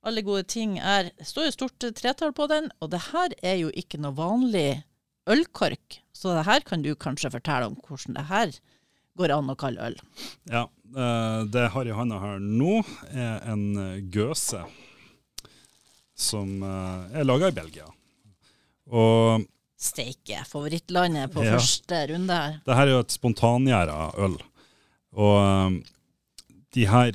[0.04, 3.60] alle gode ting er Det står jo stort tretall på den, og det her er
[3.62, 4.84] jo ikke noe vanlig
[5.32, 6.02] ølkork.
[6.12, 8.56] Så det her kan du kanskje fortelle om hvordan det her
[9.20, 9.98] går an å kalle øl.
[10.52, 12.82] Ja, eh, det jeg har i hånda her nå,
[13.14, 13.66] er en
[14.12, 14.64] gøse
[16.20, 17.88] som eh, er laga i Belgia.
[18.92, 19.48] Og
[19.84, 21.58] Steike, favorittlandet på Ja.
[21.58, 22.60] første runde her.
[22.66, 24.38] det her er jo et spontangjæra øl.
[25.14, 25.80] Og eh,
[26.74, 27.12] de her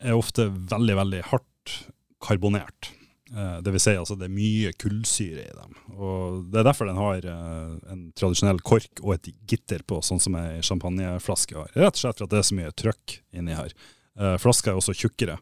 [0.00, 1.74] er ofte veldig, veldig hardt
[2.22, 2.90] karbonert.
[3.34, 5.74] Eh, Det vil si altså det er mye kullsyre i dem.
[5.98, 10.20] Og Det er derfor den har eh, en tradisjonell kork og et gitter på, sånn
[10.20, 11.70] som ei champagneflaske har.
[11.76, 13.72] Rett og slett for at det er så mye trøkk inni her.
[14.18, 15.38] Eh, Flaska er også tjukkere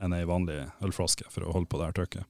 [0.00, 2.24] enn ei vanlig ølflaske for å holde på det her trøkket.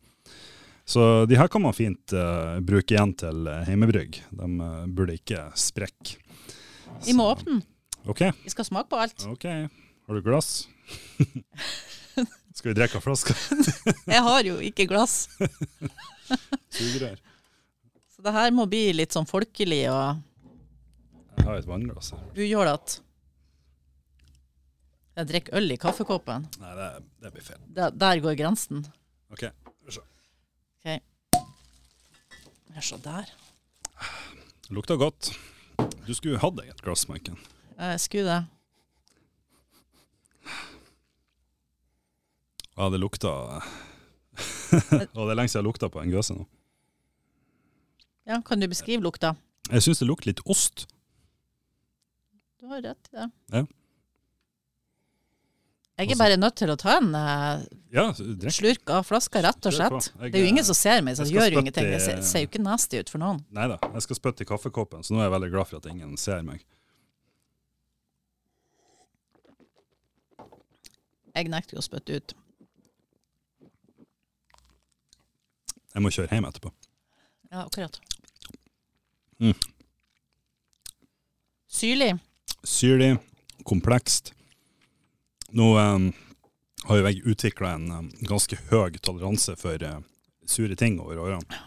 [0.89, 4.23] Så de her kan man fint uh, bruke igjen til eh, heimebrygg.
[4.33, 6.17] De uh, burde ikke sprekke.
[7.05, 7.67] Vi må åpne den.
[8.09, 8.23] OK.
[8.41, 9.27] Vi skal smake på alt.
[9.29, 9.45] ok.
[10.09, 10.63] Har du glass?
[12.57, 13.37] Skal vi drikke av flaska?
[14.15, 15.29] Jeg har jo ikke glass,
[16.75, 17.21] Sugerør.
[18.17, 20.25] så det her må bli litt sånn folkelig, og
[21.37, 22.25] Jeg har et vannglass her.
[22.35, 22.97] du gjør det at
[25.19, 26.45] jeg drikker øl i kaffekoppen.
[26.63, 26.89] Nei, det,
[27.23, 27.63] det blir feil.
[27.75, 28.85] Der, der går grensen.
[29.35, 29.49] OK.
[30.79, 31.01] Ok.
[32.75, 33.31] Ja, Se der.
[34.69, 35.33] Det lukter godt.
[36.07, 37.39] Du skulle hatt deg et glass, Maiken.
[37.79, 38.45] Jeg skulle det.
[42.79, 43.29] Ja, det lukta
[45.19, 46.45] Og det er lenge siden jeg lukta på en gøse nå.
[48.29, 49.33] Ja, Kan du beskrive lukta?
[49.73, 50.87] Jeg syns det lukter litt ost.
[52.61, 53.27] Du har rett i det.
[53.55, 53.65] Ja.
[55.99, 58.05] Jeg er bare nødt til å ta en uh, Ja,
[58.55, 60.11] slurk av flaska, rett og slett.
[60.21, 61.89] Jeg, Det er jo ingen som ser meg, så jeg gjør jo ingenting.
[61.91, 63.41] Det ser, ser jo ikke nasty ut for noen.
[63.55, 65.91] Nei da, jeg skal spytte i kaffekoppen, så nå er jeg veldig glad for at
[65.91, 66.63] ingen ser meg.
[71.35, 72.37] Jeg nekter jo å spytte ut.
[75.97, 76.71] Jeg må kjøre hjem etterpå.
[77.51, 77.99] Ja, akkurat.
[79.43, 79.55] Mm.
[81.67, 82.13] Syrlig.
[82.63, 83.17] Syrlig,
[83.67, 84.33] komplekst.
[85.57, 86.11] Nå um,
[86.89, 90.01] har jo jeg utvikla en um, ganske høy toleranse for uh,
[90.49, 91.61] sure ting over årene.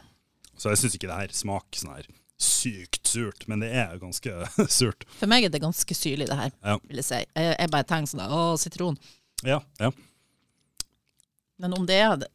[0.57, 2.09] Så jeg syns ikke det her smaker sånn her
[2.41, 4.32] sykt surt, men det er ganske
[4.79, 5.05] surt.
[5.19, 6.77] For meg er det ganske syrlig, det her, Ja.
[6.89, 7.19] vil jeg si.
[7.38, 8.97] Jeg, jeg bare tenker sånn å, sitron.
[9.45, 9.91] Ja, ja.
[11.61, 12.25] Men om det er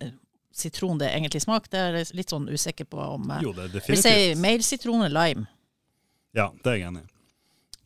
[0.54, 3.64] sitron det egentlig smaker, det er jeg litt sånn usikker på om eh, Jo, det
[3.66, 4.06] er Vi definitivt.
[4.06, 5.46] sier mer sitron enn lime.
[6.38, 7.10] Ja, det er jeg enig i.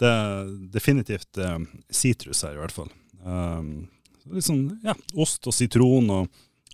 [0.01, 1.59] Det er definitivt eh,
[1.93, 2.93] sitrus her, i hvert fall.
[3.21, 3.89] Um,
[4.31, 6.31] litt sånn ja, ost og sitron og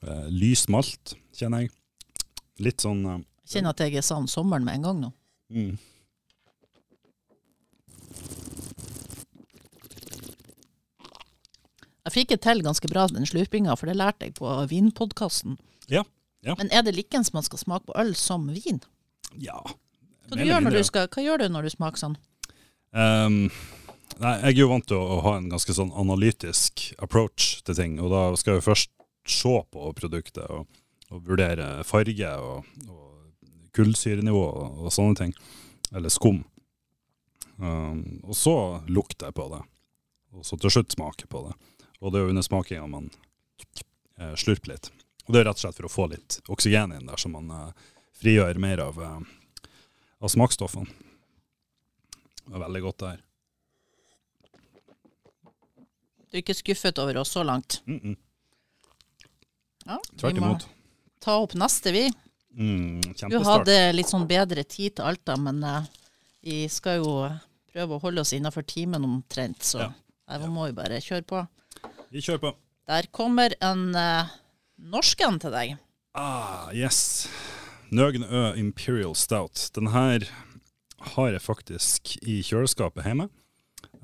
[0.07, 1.75] uh, lys malt, kjenner jeg.
[2.63, 5.13] Litt sånn uh, kjenner at jeg er sann sommeren med en gang nå.
[5.55, 5.77] mm.
[12.07, 15.57] Jeg fikk det til ganske bra, den slurpinga, for det lærte jeg på vinpodkasten.
[15.91, 16.05] Ja,
[16.47, 16.55] ja.
[16.55, 18.79] Men er det likens man skal smake på øl som vin?
[19.43, 19.59] Ja.
[20.29, 22.15] Hva, du gjør når du skal, hva gjør du når du smaker sånn?
[22.95, 23.49] Um,
[24.23, 27.79] nei, jeg er jo vant til å, å ha en ganske sånn analytisk approach til
[27.79, 28.93] ting, og da skal jeg først
[29.27, 30.67] se på produktet og,
[31.11, 33.07] og vurdere farge og, og
[33.77, 35.35] kullsyrenivå og, og sånne ting.
[35.95, 36.43] Eller skum.
[37.57, 38.57] Um, og så
[38.89, 39.63] lukter jeg på det,
[40.37, 41.55] og så til slutt smaker på det.
[42.01, 43.09] Og det er jo under smakinga man
[44.21, 44.91] eh, slurper litt.
[45.27, 47.49] Og det er rett og slett for å få litt oksygen inn der, så man
[47.51, 47.87] eh,
[48.21, 49.71] frigjør mer av, eh,
[50.21, 50.93] av smaksstoffene.
[52.45, 53.26] Det var veldig godt det her.
[56.31, 57.81] Du er ikke skuffet over oss så langt?
[57.87, 58.17] Mm -mm.
[59.87, 60.59] Ja, Tvert vi må
[61.21, 62.11] ta opp neste, vi.
[62.57, 63.01] Mm,
[63.31, 65.83] Du hadde litt sånn bedre tid til alt, da, men uh,
[66.43, 67.13] vi skal jo
[67.73, 69.79] prøve å holde oss innafor timen omtrent, så
[70.29, 70.39] Ja.
[70.49, 71.47] må vi bare kjøre på.
[72.11, 72.55] Vi kjører på.
[72.87, 74.29] Der kommer en uh,
[74.79, 75.77] norsken til deg.
[76.15, 77.29] Ah, yes.
[77.93, 79.71] Nøgenø Imperial Stout.
[79.75, 80.25] Den her
[81.15, 83.29] har jeg faktisk i kjøleskapet hjemme.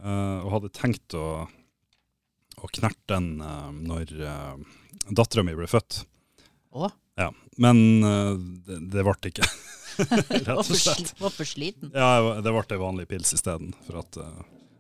[0.03, 1.47] uh, og hadde tenkt å,
[2.63, 4.55] å knerte den uh, når uh,
[5.11, 6.05] dattera mi ble født.
[6.73, 6.89] Å,
[7.21, 7.29] Ja,
[7.61, 8.33] Men uh,
[8.67, 9.45] det, det ble ikke.
[9.99, 11.03] Rett og slett.
[11.13, 11.91] sli- var for sliten.
[11.93, 13.75] Ja, det ble ei vanlig pils isteden.
[13.85, 14.39] For at eh,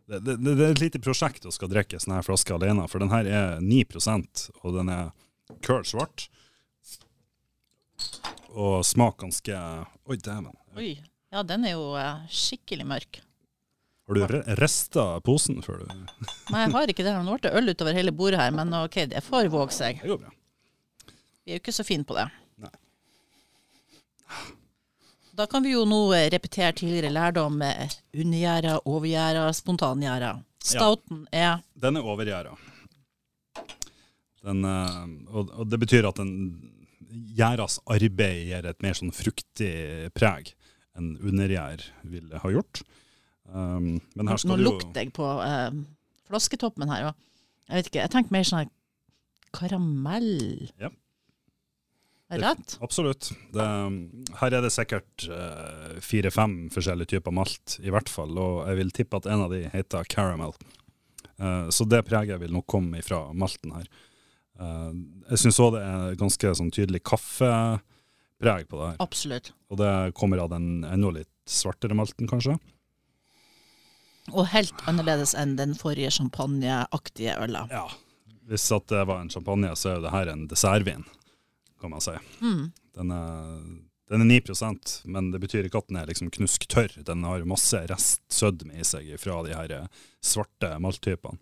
[0.08, 3.02] det, det, det er et lite prosjekt å skal drikke sånne her flasker alene, for
[3.04, 5.10] den her er 9% og den er
[5.66, 6.28] køl svart.
[8.52, 9.52] Og smak ganske
[10.08, 10.54] Oi, dæven.
[10.76, 10.94] Oi.
[11.32, 13.20] Ja, den er jo eh, skikkelig mørk.
[14.20, 15.90] Har du rista posen før du
[16.52, 17.14] Nei, jeg har ikke det.
[17.24, 20.02] Nå ble det øl utover hele bordet her, men OK, det får våge seg.
[20.02, 20.32] Det går bra.
[21.42, 22.26] Vi er jo ikke så fine på det.
[22.62, 22.72] Nei.
[25.38, 30.32] Da kan vi jo nå eh, repetere tidligere lærdom Undergjerda, undergjæra, overgjæra, spontangjæra.
[30.62, 32.52] Stouten er Den er overgjæra.
[34.42, 36.20] Den, eh, og, og det betyr at
[37.36, 39.72] gjerdas arbeid gir et mer sånn fruktig
[40.16, 40.52] preg
[40.98, 42.82] enn undergjær ville ha gjort.
[43.52, 45.68] Um, Nå jo lukter jeg på uh,
[46.30, 47.10] flasketoppen her.
[47.10, 48.72] Og jeg vet ikke, jeg tenker mer sånn
[49.52, 50.70] karamell.
[50.80, 50.90] Ja.
[52.32, 52.78] Det rett?
[52.80, 53.28] Absolutt.
[53.52, 53.64] Det,
[54.40, 58.32] her er det sikkert eh, fire-fem forskjellige typer malt, i hvert fall.
[58.40, 60.54] Og jeg vil tippe at en av de heter caramel.
[61.36, 63.84] Uh, så det preget vil nok komme ifra malten her.
[64.56, 64.94] Uh,
[65.32, 68.98] jeg syns òg det er ganske sånn tydelig kaffepreg på det her.
[69.04, 69.52] Absolutt.
[69.68, 72.56] Og det kommer av den enda litt svartere malten, kanskje.
[74.30, 77.66] Og helt annerledes enn den forrige champagneaktige øla.
[77.72, 77.88] Ja.
[78.50, 81.04] Hvis at det var en champagne, så er jo det her en dessertvin.
[81.80, 82.14] kan man si.
[82.40, 82.70] Mm.
[82.94, 83.58] Den er,
[84.10, 84.40] den er 9
[85.04, 87.02] men det betyr ikke at den er liksom knusktørr.
[87.02, 91.38] Den har masse restsødme i seg fra de her eh, svarte malttypene.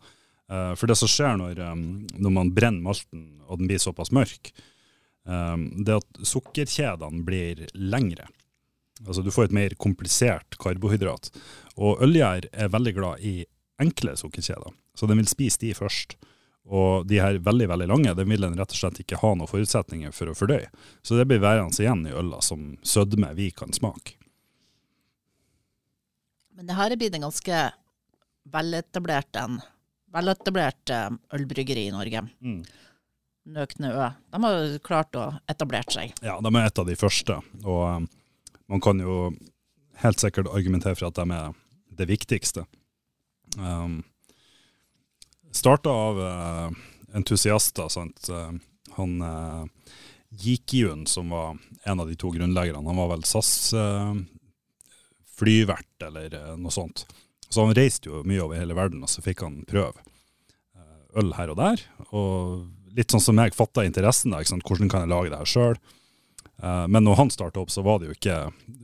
[0.50, 1.82] Uh, for det som skjer når, um,
[2.18, 4.50] når, man brenner malten og den blir såpass mørk,
[5.22, 8.26] um, det er at sukkerkjedene blir lengre.
[9.06, 11.30] Altså Du får et mer komplisert karbohydrat.
[11.80, 13.44] Og ølgjær er veldig glad i
[13.80, 16.18] enkle sukkerkjeder, så den vil spise de først.
[16.70, 19.48] Og de her veldig veldig lange det vil den rett og slett ikke ha noen
[19.50, 20.68] forutsetninger for å fordøye.
[21.02, 24.18] Så det blir værende igjen i øla som sødme vi kan smake.
[26.54, 27.64] Men det her er blitt en ganske
[28.52, 29.60] veletablert en
[30.12, 32.22] veletablert eh, ølbryggeri i Norge.
[32.44, 32.62] Mm.
[33.50, 34.08] Nøkne Ø.
[34.30, 36.14] De har klart å etablere seg.
[36.22, 37.38] Ja, de er et av de første.
[37.64, 38.08] Og um,
[38.70, 39.32] man kan jo
[40.00, 41.56] helt sikkert argumentere for at de er
[41.98, 42.64] det viktigste.
[43.58, 44.00] Um,
[45.50, 46.68] Starta av uh,
[47.18, 47.88] entusiaster.
[47.90, 48.30] sant?
[48.30, 48.54] Uh,
[48.94, 49.64] han uh,
[50.30, 54.14] Jikyun, som var en av de to grunnleggerne, han var vel SAS uh,
[55.34, 57.08] flyvert eller noe sånt.
[57.50, 59.98] Så han reiste jo mye over hele verden, og så fikk han prøve
[61.18, 61.82] øl her og der.
[62.14, 65.80] Og litt sånn som jeg fatta interessen, da, hvordan kan jeg lage det her sjøl?
[66.62, 68.38] Eh, men når han starta opp, så var det jo ikke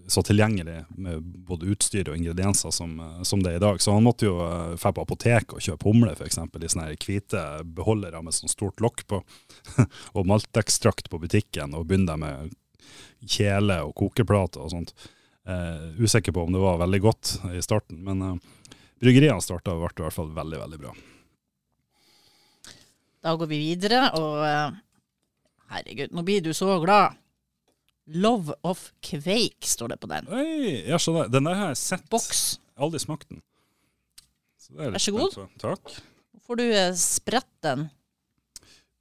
[0.08, 3.80] så tilgjengelig med både utstyr og ingredienser som, eh, som det er i dag.
[3.82, 6.38] Så han måtte jo dra eh, på apoteket og kjøpe humle, f.eks.
[6.38, 7.42] i sånne hvite
[7.76, 9.20] beholdere med sånn stort lokk på.
[10.16, 12.56] og maltekstrakt på butikken, og begynne med
[13.26, 14.94] kjele og kokeplater og sånt.
[15.46, 19.86] Uh, usikker på om det var veldig godt i starten, men uh, bryggeriene starta ble
[19.86, 20.94] i hvert fall veldig, veldig bra.
[23.22, 24.74] Da går vi videre, og uh,
[25.70, 27.14] herregud, nå blir du så glad.
[28.06, 30.28] Love of Quake står det på den.
[30.30, 31.30] Oi, jeg skjønner.
[31.32, 32.04] Den der har jeg sett.
[32.12, 32.42] Boks.
[32.76, 33.42] Jeg aldri smakt den.
[34.62, 35.34] Så Vær så god.
[35.62, 35.96] Takk.
[36.34, 37.88] Nå får du eh, spredt den.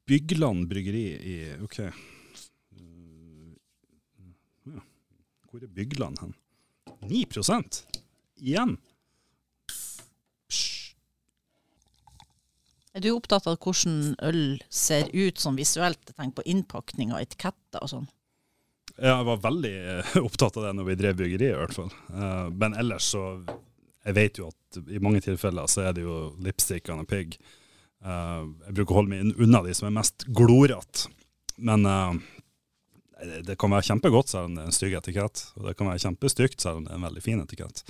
[0.09, 1.35] Bygland bryggeri i
[1.65, 1.79] OK.
[4.65, 4.81] Ja.
[5.49, 6.33] Hvor er Bygland hen?
[7.05, 7.25] 9
[8.41, 8.77] igjen.
[12.95, 16.13] Er du opptatt av hvordan øl ser ut sånn visuelt?
[16.15, 18.05] Tenk på innpakning og etiketter og sånn.
[18.95, 21.91] Jeg var veldig eh, opptatt av det når vi drev byggeri, i hvert fall.
[22.11, 23.25] Uh, men ellers så
[24.05, 27.39] Jeg vet jo at i mange tilfeller så er det jo lipstick on a pig.
[28.05, 31.09] Uh, jeg bruker å holde meg unna de som er mest glorete.
[31.57, 31.87] Men
[33.47, 35.41] det kan være kjempegodt selv om det er en stygg etikett.
[35.55, 37.81] Og det kan være kjempestygt selv om det er en veldig fin etikett.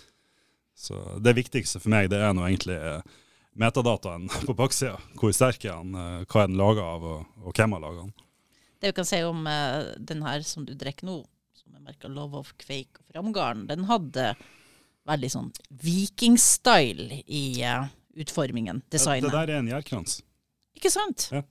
[0.77, 2.77] Så det viktigste for meg det er nå egentlig
[3.57, 5.01] metadataen på baksida.
[5.17, 5.97] Hvor sterk er den,
[6.29, 8.13] hva er den laga av, og, og hvem har laga den.
[8.85, 11.15] Det vi kan si om uh, den her som du drikker nå,
[11.57, 14.27] som er merka Love of Quake og Framgarden, den hadde
[15.09, 15.47] veldig sånn
[15.81, 19.31] vikingstyle i uh, utformingen, designet.
[19.31, 20.19] det der er en gjærkrans.
[20.77, 21.31] Ikke sant?
[21.33, 21.41] Ja.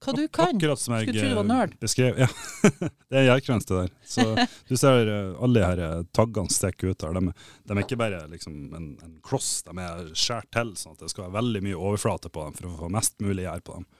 [0.00, 0.56] Hva du kan.
[0.56, 1.76] Akkurat som jeg Skulle tro du var nerd.
[1.76, 2.24] Eh, beskrev.
[2.24, 2.30] Ja,
[3.12, 3.94] det er gjærkrans det der.
[4.16, 4.28] Så
[4.72, 7.20] du ser alle de her taggene stikker ut her.
[7.20, 11.04] De, de, er ikke bare liksom en, en kloss, de er skåret til sånn at
[11.04, 13.76] det skal være veldig mye overflate på dem for å få mest mulig gjær på
[13.76, 13.92] dem.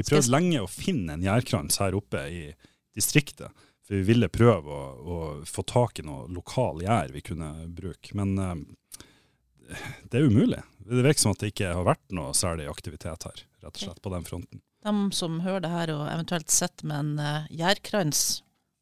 [0.00, 2.44] Vi prøvde lenge å finne en gjærkrans her oppe i
[2.96, 3.52] distriktet.
[3.84, 8.14] For vi ville prøve å, å få tak i noe lokal gjær vi kunne bruke.
[8.16, 8.54] Men uh,
[10.08, 10.62] det er umulig.
[10.86, 14.00] Det virker som at det ikke har vært noe særlig aktivitet her, rett og slett,
[14.00, 14.62] på den fronten.
[14.80, 18.22] De som hører det her og eventuelt sitter med en uh, gjærkrans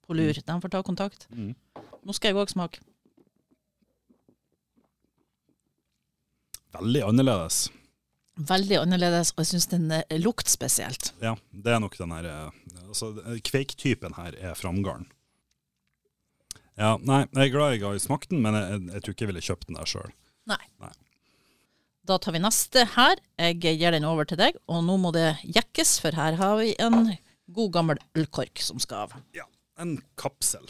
[0.07, 0.47] på lur, mm.
[0.47, 1.27] de får ta kontakt.
[1.35, 1.51] Mm.
[2.07, 2.85] Nå skal jeg òg smake.
[6.79, 7.67] Veldig annerledes
[8.39, 11.13] veldig annerledes, og jeg syns den eh, lukter spesielt.
[11.25, 12.51] Ja, det er nok den her eh,
[12.87, 13.13] altså,
[13.45, 15.09] Kveiktypen her er framgarden.
[16.79, 19.33] Ja, nei, jeg er glad jeg har smakt den, men jeg, jeg, tror ikke jeg
[19.33, 20.13] ville kjøpt den der sjøl.
[20.49, 20.61] Nei.
[20.79, 20.95] nei.
[22.09, 23.19] Da tar vi neste her.
[23.37, 26.71] Jeg gir den over til deg, og nå må det jekkes, for her har vi
[26.81, 27.11] en
[27.53, 29.19] god gammel ølkork som skal av.
[29.37, 29.45] Ja,
[29.83, 30.65] en kapsel.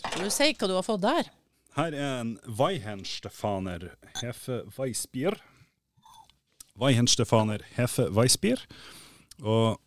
[0.00, 1.30] Skal du si hva du har fått der?
[1.76, 5.36] Her er en Weihenstefaner Hefe Weissbier.
[6.80, 8.64] Weihenstefaner Hefe Weissbier.
[9.42, 9.78] Og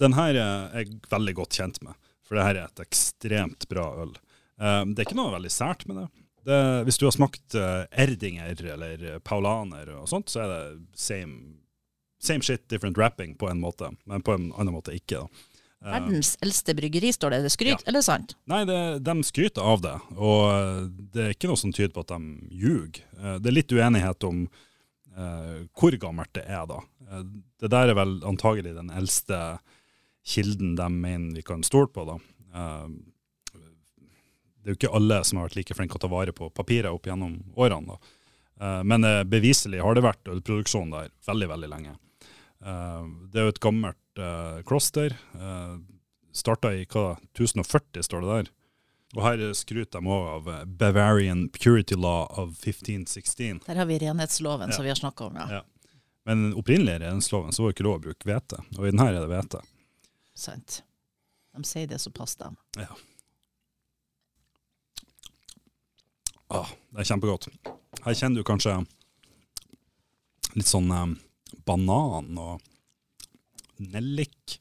[0.00, 3.90] den her er jeg veldig godt kjent med, for det her er et ekstremt bra
[4.00, 4.16] øl.
[4.60, 6.06] Um, det er ikke noe veldig sært med det.
[6.48, 11.60] det hvis du har smakt uh, Erdinger eller Paulaner og sånt, så er det same,
[12.20, 15.26] same shit, different wrapping på en måte, men på en annen måte ikke.
[15.26, 15.49] da.
[15.80, 17.42] Verdens eldste bryggeri, står det.
[17.42, 17.84] Det skryt, ja.
[17.88, 18.34] eller sant?
[18.50, 19.94] Nei, det, de skryter av det.
[20.16, 20.80] Og eh,
[21.14, 23.00] det er ikke noe som tyder på at de ljuger.
[23.16, 26.82] Eh, det er litt uenighet om uh, hvor gammelt det er, da.
[27.60, 29.40] Det der er vel antagelig den eldste
[30.28, 32.18] kilden de mener vi kan stole på, da.
[32.52, 33.64] Uh,
[34.60, 36.92] det er jo ikke alle som har vært like flinke å ta vare på papiret
[36.92, 38.14] opp gjennom årene, da.
[38.60, 41.96] Uh, men beviselig har det vært ølproduksjon der veldig, veldig lenge.
[42.60, 45.16] Eh, det er jo et gammelt eh, kloster.
[45.34, 45.78] Eh,
[46.32, 48.50] Starta i hva, 1040, står det der.
[49.16, 53.60] Og her skryter de òg av eh, Bavarian Purity Law of 1516.
[53.66, 54.76] Der har vi renhetsloven Ja.
[54.76, 55.48] som vi har snakka om, ja.
[55.58, 55.62] Ja.
[56.28, 59.08] Men opprinnelig opprinnelige renhetsloven så var det ikke lov å bruke hvete, og i denne
[59.08, 59.62] er det hvete.
[60.38, 60.82] Sant.
[61.56, 62.56] De sier det, så passer dem.
[66.50, 67.48] Ah, det er kjempegodt.
[68.04, 68.76] Her kjenner du kanskje
[70.58, 71.12] litt sånn eh,
[71.66, 72.62] banan og
[73.80, 74.60] nellik.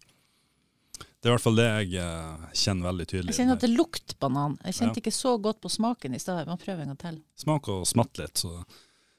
[1.19, 3.33] Det er i hvert fall det jeg uh, kjenner veldig tydelig.
[3.33, 4.53] Jeg kjenner at det lukter banan.
[4.63, 5.03] Jeg kjente Ja.
[5.03, 6.37] ikke så godt på smaken i stad.
[6.39, 7.17] Jeg må prøve en gang til.
[7.35, 8.53] Smak og smatt litt, så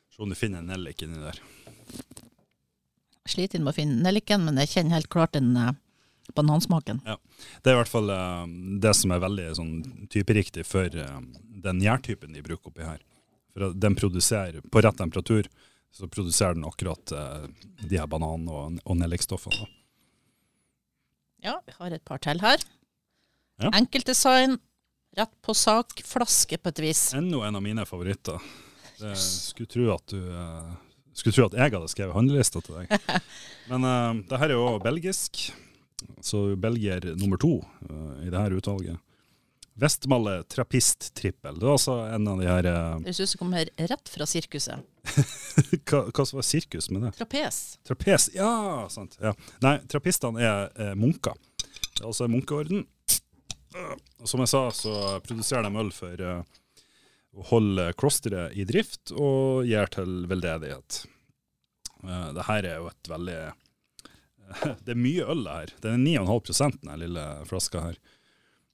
[0.08, 1.40] se om du finner en nellik inni der.
[3.28, 5.74] Sliter med å finne nelliken, men jeg kjenner helt klart den uh,
[6.32, 7.02] banansmaken.
[7.04, 8.46] Det er i hvert fall uh,
[8.80, 9.74] det som er veldig sånn,
[10.08, 13.04] typeriktig for den gjærtypen de bruker oppi her.
[13.52, 15.50] For at den produserer, på rett temperatur,
[15.92, 17.12] så produserer den akkurat
[17.82, 19.66] de her banan- og, og nellikstoffene.
[21.44, 22.60] Ja, vi har et par til her.
[23.60, 23.70] Ja.
[23.76, 24.58] Enkelt design,
[25.16, 27.02] rett på sak, flaske på et vis.
[27.16, 28.40] Enda en av mine favoritter.
[29.00, 30.72] Det skulle tro at du uh,
[31.16, 33.20] skulle tro at jeg hadde skrevet handlelista til deg.
[33.72, 35.46] Men uh, det her er jo belgisk,
[36.24, 39.00] så belgier nummer to uh, i det her utvalget.
[39.74, 41.58] Vestmalle Trappist Trippel.
[41.60, 44.12] Det er altså en av de her eh, Det høres ut som kommer her rett
[44.12, 44.86] fra sirkuset.
[45.88, 47.12] hva, hva var sirkus med det?
[47.20, 47.60] Trapes.
[47.88, 48.50] Trapes, ja,
[48.92, 49.16] sant.
[49.22, 49.32] Ja.
[49.64, 51.38] Nei, trappistene er eh, munker.
[51.94, 52.84] Det er altså en munkeorden.
[54.20, 54.94] Og Som jeg sa, så
[55.24, 56.42] produserer de øl for eh,
[57.30, 61.04] å holde klosteret i drift og gjør til veldedighet.
[62.00, 63.40] Uh, det her er jo et veldig
[64.86, 65.74] Det er mye øl det her.
[65.84, 68.00] Det er 9,5 den lille flaska her.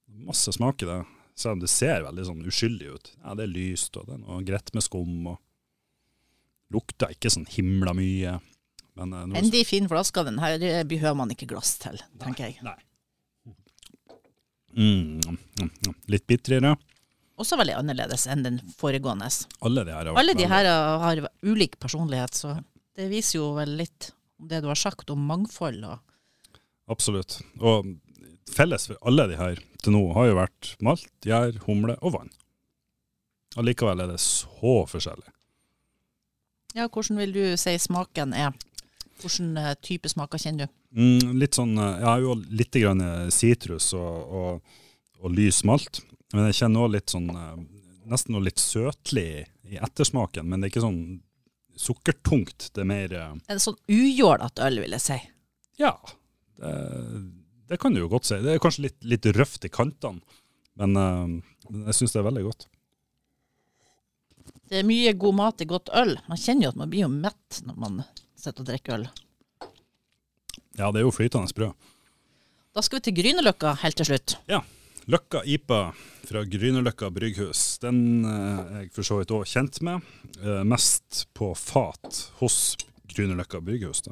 [0.07, 1.05] Masse smak i det.
[1.37, 3.11] Selv om det ser veldig sånn uskyldig ut.
[3.23, 5.27] Ja, Det er lyst, og det er noe greit med skum.
[5.27, 5.37] og
[6.71, 8.39] Lukter ikke sånn himla mye.
[8.95, 10.23] Men eh, når- Endig fin flaske.
[10.25, 12.57] Den her behøver man ikke glass til, tenker jeg.
[12.63, 12.75] Nei.
[14.77, 15.93] Mm, mm, mm.
[16.07, 16.75] Litt bitrere.
[17.37, 19.29] Også veldig annerledes enn den foregående.
[19.61, 20.65] Alle de her har Alle de her
[20.99, 22.63] har ulik personlighet, så
[22.97, 25.83] det viser jo vel litt om det du har sagt om mangfold.
[25.85, 25.99] Og
[26.89, 27.41] Absolutt.
[27.61, 27.85] Og
[28.51, 32.31] felles for alle de her til nå har jo vært malt, gjær, humle og vann.
[33.57, 35.29] Allikevel er det så forskjellig.
[36.77, 38.53] ja, hvordan vil du si smaken er?
[39.17, 40.75] Hvilken eh, type smaker kjenner du?
[40.97, 44.75] Mm, litt sånn, eh, Jeg har jo litt grann eh, sitrus og, og,
[45.23, 46.03] og lys malt,
[46.35, 47.31] men jeg kjenner også litt sånn
[48.07, 51.01] Nesten noe litt søtlig i ettersmaken, men det er ikke sånn
[51.75, 52.69] sukkertungt.
[52.71, 55.17] Det er mer En sånn ujålete øl, vil jeg si.
[55.81, 55.91] Ja,
[56.55, 56.71] det,
[57.67, 58.39] det kan du jo godt si.
[58.43, 60.23] Det er kanskje litt, litt røft i kantene,
[60.79, 62.67] men uh, jeg syns det er veldig godt.
[64.67, 66.17] Det er mye god mat i godt øl.
[66.27, 68.01] Man kjenner jo at man blir jo mett når man
[68.35, 69.05] sitter og drikker øl.
[70.77, 71.87] Ja, det er jo flytende brød.
[72.75, 74.35] Da skal vi til Grünerløkka helt til slutt.
[74.51, 74.61] Ja.
[75.07, 75.79] Løkka IPA
[76.27, 80.03] fra Grünerløkka brygghus, den eh, er jeg for så vidt òg kjent med.
[80.43, 82.75] eh, mest på fat hos
[83.07, 84.03] Grünerløkka brygghus.
[84.03, 84.11] Da.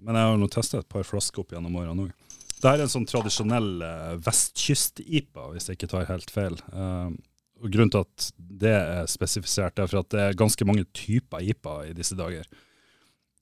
[0.00, 2.21] Men jeg har nå testa et par flasker opp gjennom årene òg.
[2.62, 6.54] Det er en sånn tradisjonell eh, vestkyst-IPA, hvis jeg ikke tar helt feil.
[6.70, 7.14] Eh,
[7.62, 8.26] og Grunnen til at
[8.62, 12.46] det er spesifisert, er for at det er ganske mange typer IPA i disse dager.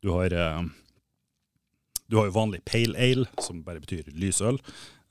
[0.00, 0.62] Du har, eh,
[2.08, 4.60] du har jo vanlig pale ale, som bare betyr lys øl.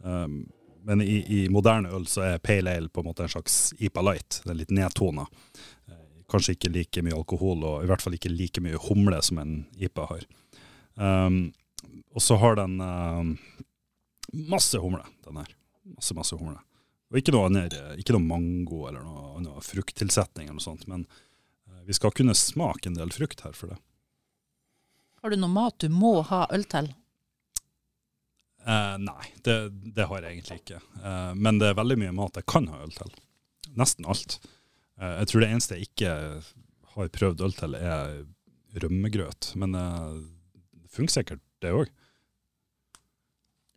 [0.01, 0.47] Um,
[0.87, 4.05] men i, i moderne øl så er pale ale på en måte en slags IPA
[4.07, 4.39] light.
[4.41, 5.27] Det er litt nedtona.
[5.85, 9.41] Eh, Kanskje ikke like mye alkohol, og i hvert fall ikke like mye humle som
[9.41, 10.27] en IPA har.
[10.99, 12.75] Og så har den
[14.33, 15.55] masse humle, den her.
[15.95, 16.59] Masse, masse humle.
[17.09, 21.07] Og ikke noe, annet, ikke noe mango eller noe, noe frukttilsetning eller noe sånt, men
[21.07, 23.79] eh, vi skal kunne smake en del frukt her for det.
[25.23, 26.91] Har du noe mat du må ha øl til?
[28.69, 29.57] Eh, nei, det,
[29.95, 30.79] det har jeg egentlig ikke.
[31.01, 33.13] Eh, men det er veldig mye mat jeg kan ha øl til.
[33.79, 34.37] Nesten alt.
[34.99, 36.13] Eh, jeg tror det eneste jeg ikke
[36.95, 38.19] har prøvd øl til, er
[38.83, 39.53] rømmegrøt.
[39.59, 40.19] Men eh,
[40.75, 41.91] det funker sikkert, det òg.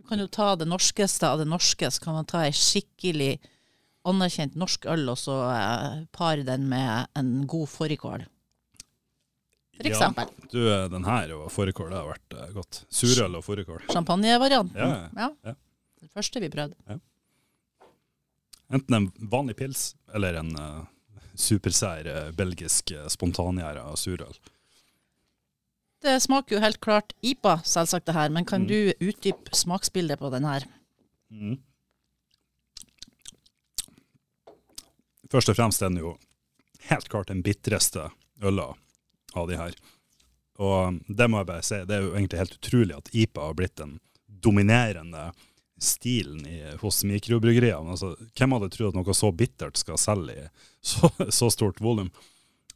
[0.03, 3.37] Du kan jo ta det norskeste av det norske, så kan man ta ei skikkelig
[4.09, 8.25] anerkjent norsk øl, og så eh, pare den med en god fårikål.
[9.77, 10.33] For eksempel.
[10.51, 12.83] du, eh, den her og fårikål, det har vært eh, godt.
[12.91, 13.87] Surøl og fårikål.
[13.93, 14.75] Champagnevarianten.
[15.15, 15.55] Ja, ja.
[16.03, 16.99] Det første vi prøvde.
[18.73, 20.83] Enten en vanlig pils eller en uh,
[21.39, 24.35] supersær uh, belgisk uh, spontangjæra surøl.
[26.03, 28.69] Det smaker jo helt klart IPA, selvsagt det her, men kan Mm.
[28.69, 30.65] du utdype smaksbildet på den her?
[31.31, 31.61] Mm.
[35.33, 36.17] Først og fremst er den jo
[36.91, 38.09] helt klart den bitreste
[38.43, 38.73] øla
[39.39, 39.77] av de her.
[40.61, 43.55] Og det må jeg bare si, det er jo egentlig helt utrolig at IPA har
[43.55, 43.95] blitt den
[44.43, 45.31] dominerende
[45.83, 47.95] stilen i, hos mikrobryggeriene.
[47.95, 50.45] Altså, hvem hadde trodd at noe så bittert skal selge i
[50.85, 52.11] så, så stort volum?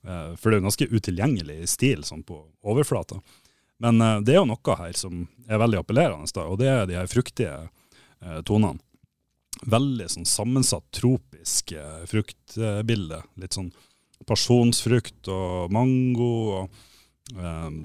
[0.07, 3.19] Eh, for det er jo ganske utilgjengelig stil sånn på overflata.
[3.83, 6.87] Men eh, det er jo noe her som er veldig appellerende, da, og det er
[6.89, 8.83] de her fruktige eh, tonene.
[9.67, 11.73] Veldig sånn sammensatt tropisk
[12.11, 13.23] fruktbilde.
[13.41, 13.71] Litt sånn
[14.29, 16.83] pasjonsfrukt og mango og
[17.33, 17.79] um.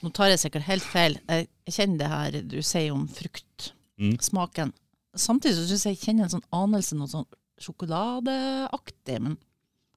[0.00, 1.14] Nå tar jeg sikkert helt feil.
[1.28, 1.46] Jeg
[1.76, 4.72] kjenner det her du sier om fruktsmaken.
[4.72, 5.14] Mm.
[5.14, 7.28] Samtidig så syns jeg jeg kjenner en sånn anelse noe sånn
[7.62, 9.18] sjokoladeaktig.
[9.22, 9.38] Men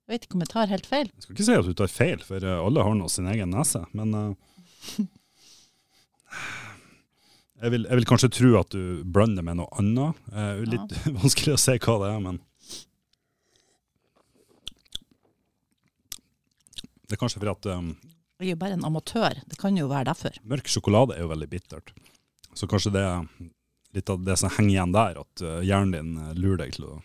[0.03, 1.09] jeg vet ikke om jeg tar helt feil.
[1.15, 3.53] Jeg skal ikke si at du tar feil, for eh, alle har nå sin egen
[3.55, 3.79] nese.
[3.95, 4.33] Men uh,
[7.61, 10.19] jeg, vil, jeg vil kanskje tro at du blander med noe annet.
[10.27, 12.41] Uh, litt vanskelig å si hva det er, men
[17.03, 17.89] Det er kanskje fordi at um,
[18.41, 19.35] Jeg er jo bare en amatør.
[19.45, 20.35] Det kan jo være derfor.
[20.49, 21.93] mørk sjokolade er jo veldig bittert.
[22.57, 23.27] Så kanskje det er
[23.93, 26.95] litt av det som henger igjen der, at hjernen din lurer deg til å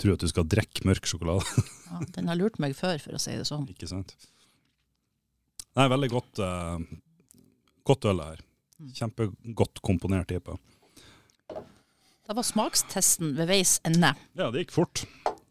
[0.00, 1.46] tro at du skal drikke mørk sjokolade.
[1.94, 3.68] Ja, den har lurt meg før, for å si det sånn.
[3.70, 4.16] Ikke sant?
[5.78, 6.80] Nei, veldig godt, uh,
[7.86, 8.40] godt øl her.
[8.98, 10.56] Kjempegodt komponert type.
[12.24, 14.10] Da var smakstesten ved veis ende.
[14.34, 15.04] Ja, det gikk fort.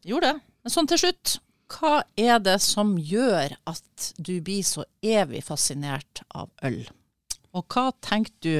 [0.03, 0.43] Gjorde det.
[0.65, 1.37] Men sånn til slutt,
[1.71, 6.81] hva er det som gjør at du blir så evig fascinert av øl?
[7.53, 8.55] Og hva tenker du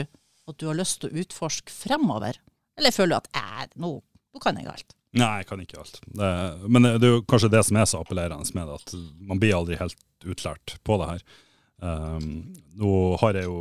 [0.48, 2.40] at du har lyst til å utforske fremover?
[2.80, 4.96] Eller føler du at nå, nå kan jeg alt?
[5.14, 6.00] Nei, jeg kan ikke alt.
[6.10, 6.30] Det,
[6.74, 8.94] men det er jo kanskje det som er så appellerende med det, at
[9.30, 11.26] man blir aldri helt utlært på det her.
[11.84, 12.26] Um,
[12.80, 13.60] nå har jeg jo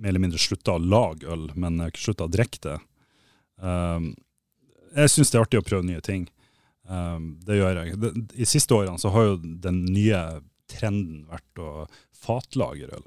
[0.00, 2.78] mer eller mindre slutta å lage øl, men jeg har ikke slutta å drikke det.
[3.62, 4.10] Um,
[4.94, 6.26] jeg syns det er artig å prøve nye ting.
[6.90, 8.00] Um, det gjør jeg.
[8.02, 10.22] De, siste årene så har jo den nye
[10.70, 11.86] trenden vært å
[12.24, 13.06] fatlagre øl.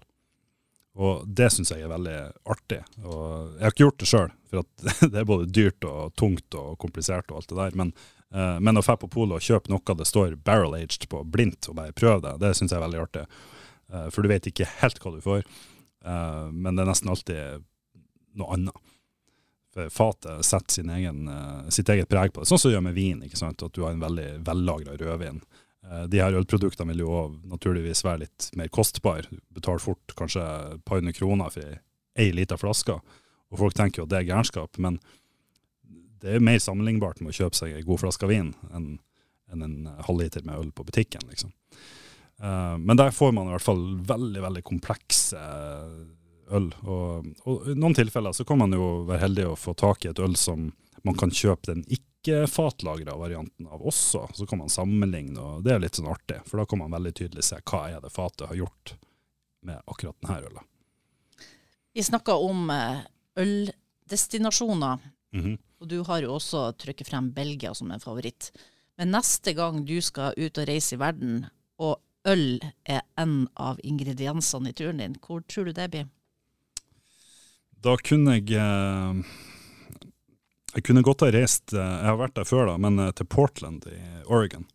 [0.98, 2.18] Og det syns jeg er veldig
[2.50, 2.80] artig.
[3.06, 4.66] Og jeg har ikke gjort det sjøl, for
[5.12, 7.78] det er både dyrt og tungt og komplisert og alt det der.
[7.78, 7.94] Men,
[8.34, 11.70] uh, men å dra på polet og kjøpe noe det står barrel aged på blindt,
[11.70, 13.28] og bare prøve det, det syns jeg er veldig artig.
[13.94, 15.46] Uh, for du vet ikke helt hva du får,
[16.08, 17.66] uh, men det er nesten alltid
[18.38, 18.84] noe annet.
[19.78, 21.28] For fatet setter egen,
[21.70, 23.22] sitt eget preg på det, sånn som det gjør med vin.
[23.28, 23.62] ikke sant?
[23.62, 25.44] At du har en veldig vellagra rødvin.
[25.92, 29.28] Eh, De her ølproduktene vil jo naturligvis være litt mer kostbare.
[29.32, 30.44] Du betaler fort kanskje
[30.76, 31.78] et par hundre kroner for
[32.18, 32.98] ei, lita flaske.
[33.48, 35.00] Og folk tenker jo at det er gærenskap, men
[36.22, 38.98] det er mer sammenlignbart med å kjøpe seg ei god flaske vin enn
[39.48, 41.54] enn en halvliter med øl på butikken, liksom.
[42.44, 45.40] Eh, men der får man i hvert fall veldig, veldig komplekse
[46.52, 46.68] øl.
[46.84, 50.12] Og, og i noen tilfeller så kan man jo være heldig å få tak i
[50.12, 50.68] et øl som
[51.08, 54.28] man kan kjøpe den ikke-fatlagra varianten av også.
[54.36, 56.42] Så kan man sammenligne, og det er litt sånn artig.
[56.48, 58.98] For da kan man veldig tydelig se hva er det fatet har gjort
[59.68, 60.66] med akkurat denne øla.
[61.98, 63.06] Vi snakka om øldestinasjoner,
[64.08, 64.98] øldestinasjoner,
[65.34, 65.58] -hmm.
[65.80, 68.52] og du har jo også trykket frem Belgia som en favoritt.
[68.98, 71.46] Men neste gang du skal ut og reise i verden,
[71.78, 76.08] og øl er en av ingrediensene i turen din, hvor tror du det blir?
[77.84, 79.20] Da kunne jeg eh,
[80.76, 83.28] Jeg kunne godt ha reist eh, Jeg har vært der før, da, men eh, til
[83.32, 84.66] Portland i Oregon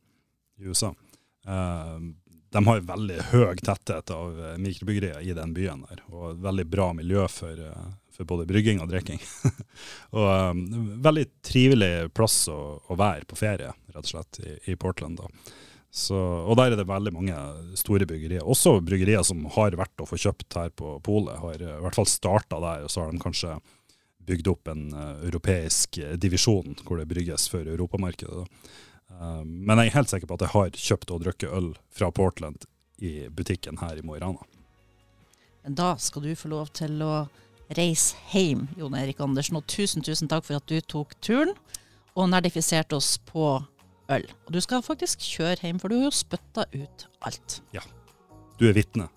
[0.60, 0.92] i USA.
[1.46, 1.96] Eh,
[2.52, 7.24] De har veldig høy tetthet av mikrobryggerier i den byen der, og veldig bra miljø
[7.32, 7.56] for,
[8.12, 9.20] for både brygging og drikking.
[10.16, 10.60] og um,
[11.00, 15.16] Veldig trivelig plass å, å være på ferie, rett og slett, i, i Portland.
[15.22, 15.30] da.
[15.92, 17.38] Så, og der er det veldig mange
[17.76, 18.44] store bryggerier.
[18.44, 21.40] Også bryggerier som har vært å få kjøpt her på polet.
[21.40, 23.56] Har i hvert fall starta der, og så har de kanskje
[24.26, 28.46] bygd opp en eh, europeisk eh, divisjon hvor det brygges for europamarkedet.
[29.10, 32.10] Eh, men jeg er helt sikker på at jeg har kjøpt og drukket øl fra
[32.14, 32.66] Portland
[33.02, 34.46] i butikken her i Mo i Rana.
[35.62, 37.26] Men da skal du få lov til å
[37.76, 39.58] reise hjem, Jon Erik Andersen.
[39.58, 41.54] Og tusen, tusen takk for at du tok turen
[42.12, 43.54] og nerdifiserte oss på
[44.12, 44.26] øl.
[44.46, 47.60] Og du skal faktisk kjøre hjem, for du har jo spytta ut alt.
[47.74, 47.84] Ja.
[48.58, 49.08] Du er vitne.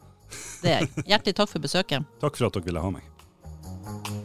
[0.61, 1.05] Det er jeg.
[1.11, 2.07] Hjertelig takk for besøket.
[2.23, 4.24] Takk for at dere ville ha meg.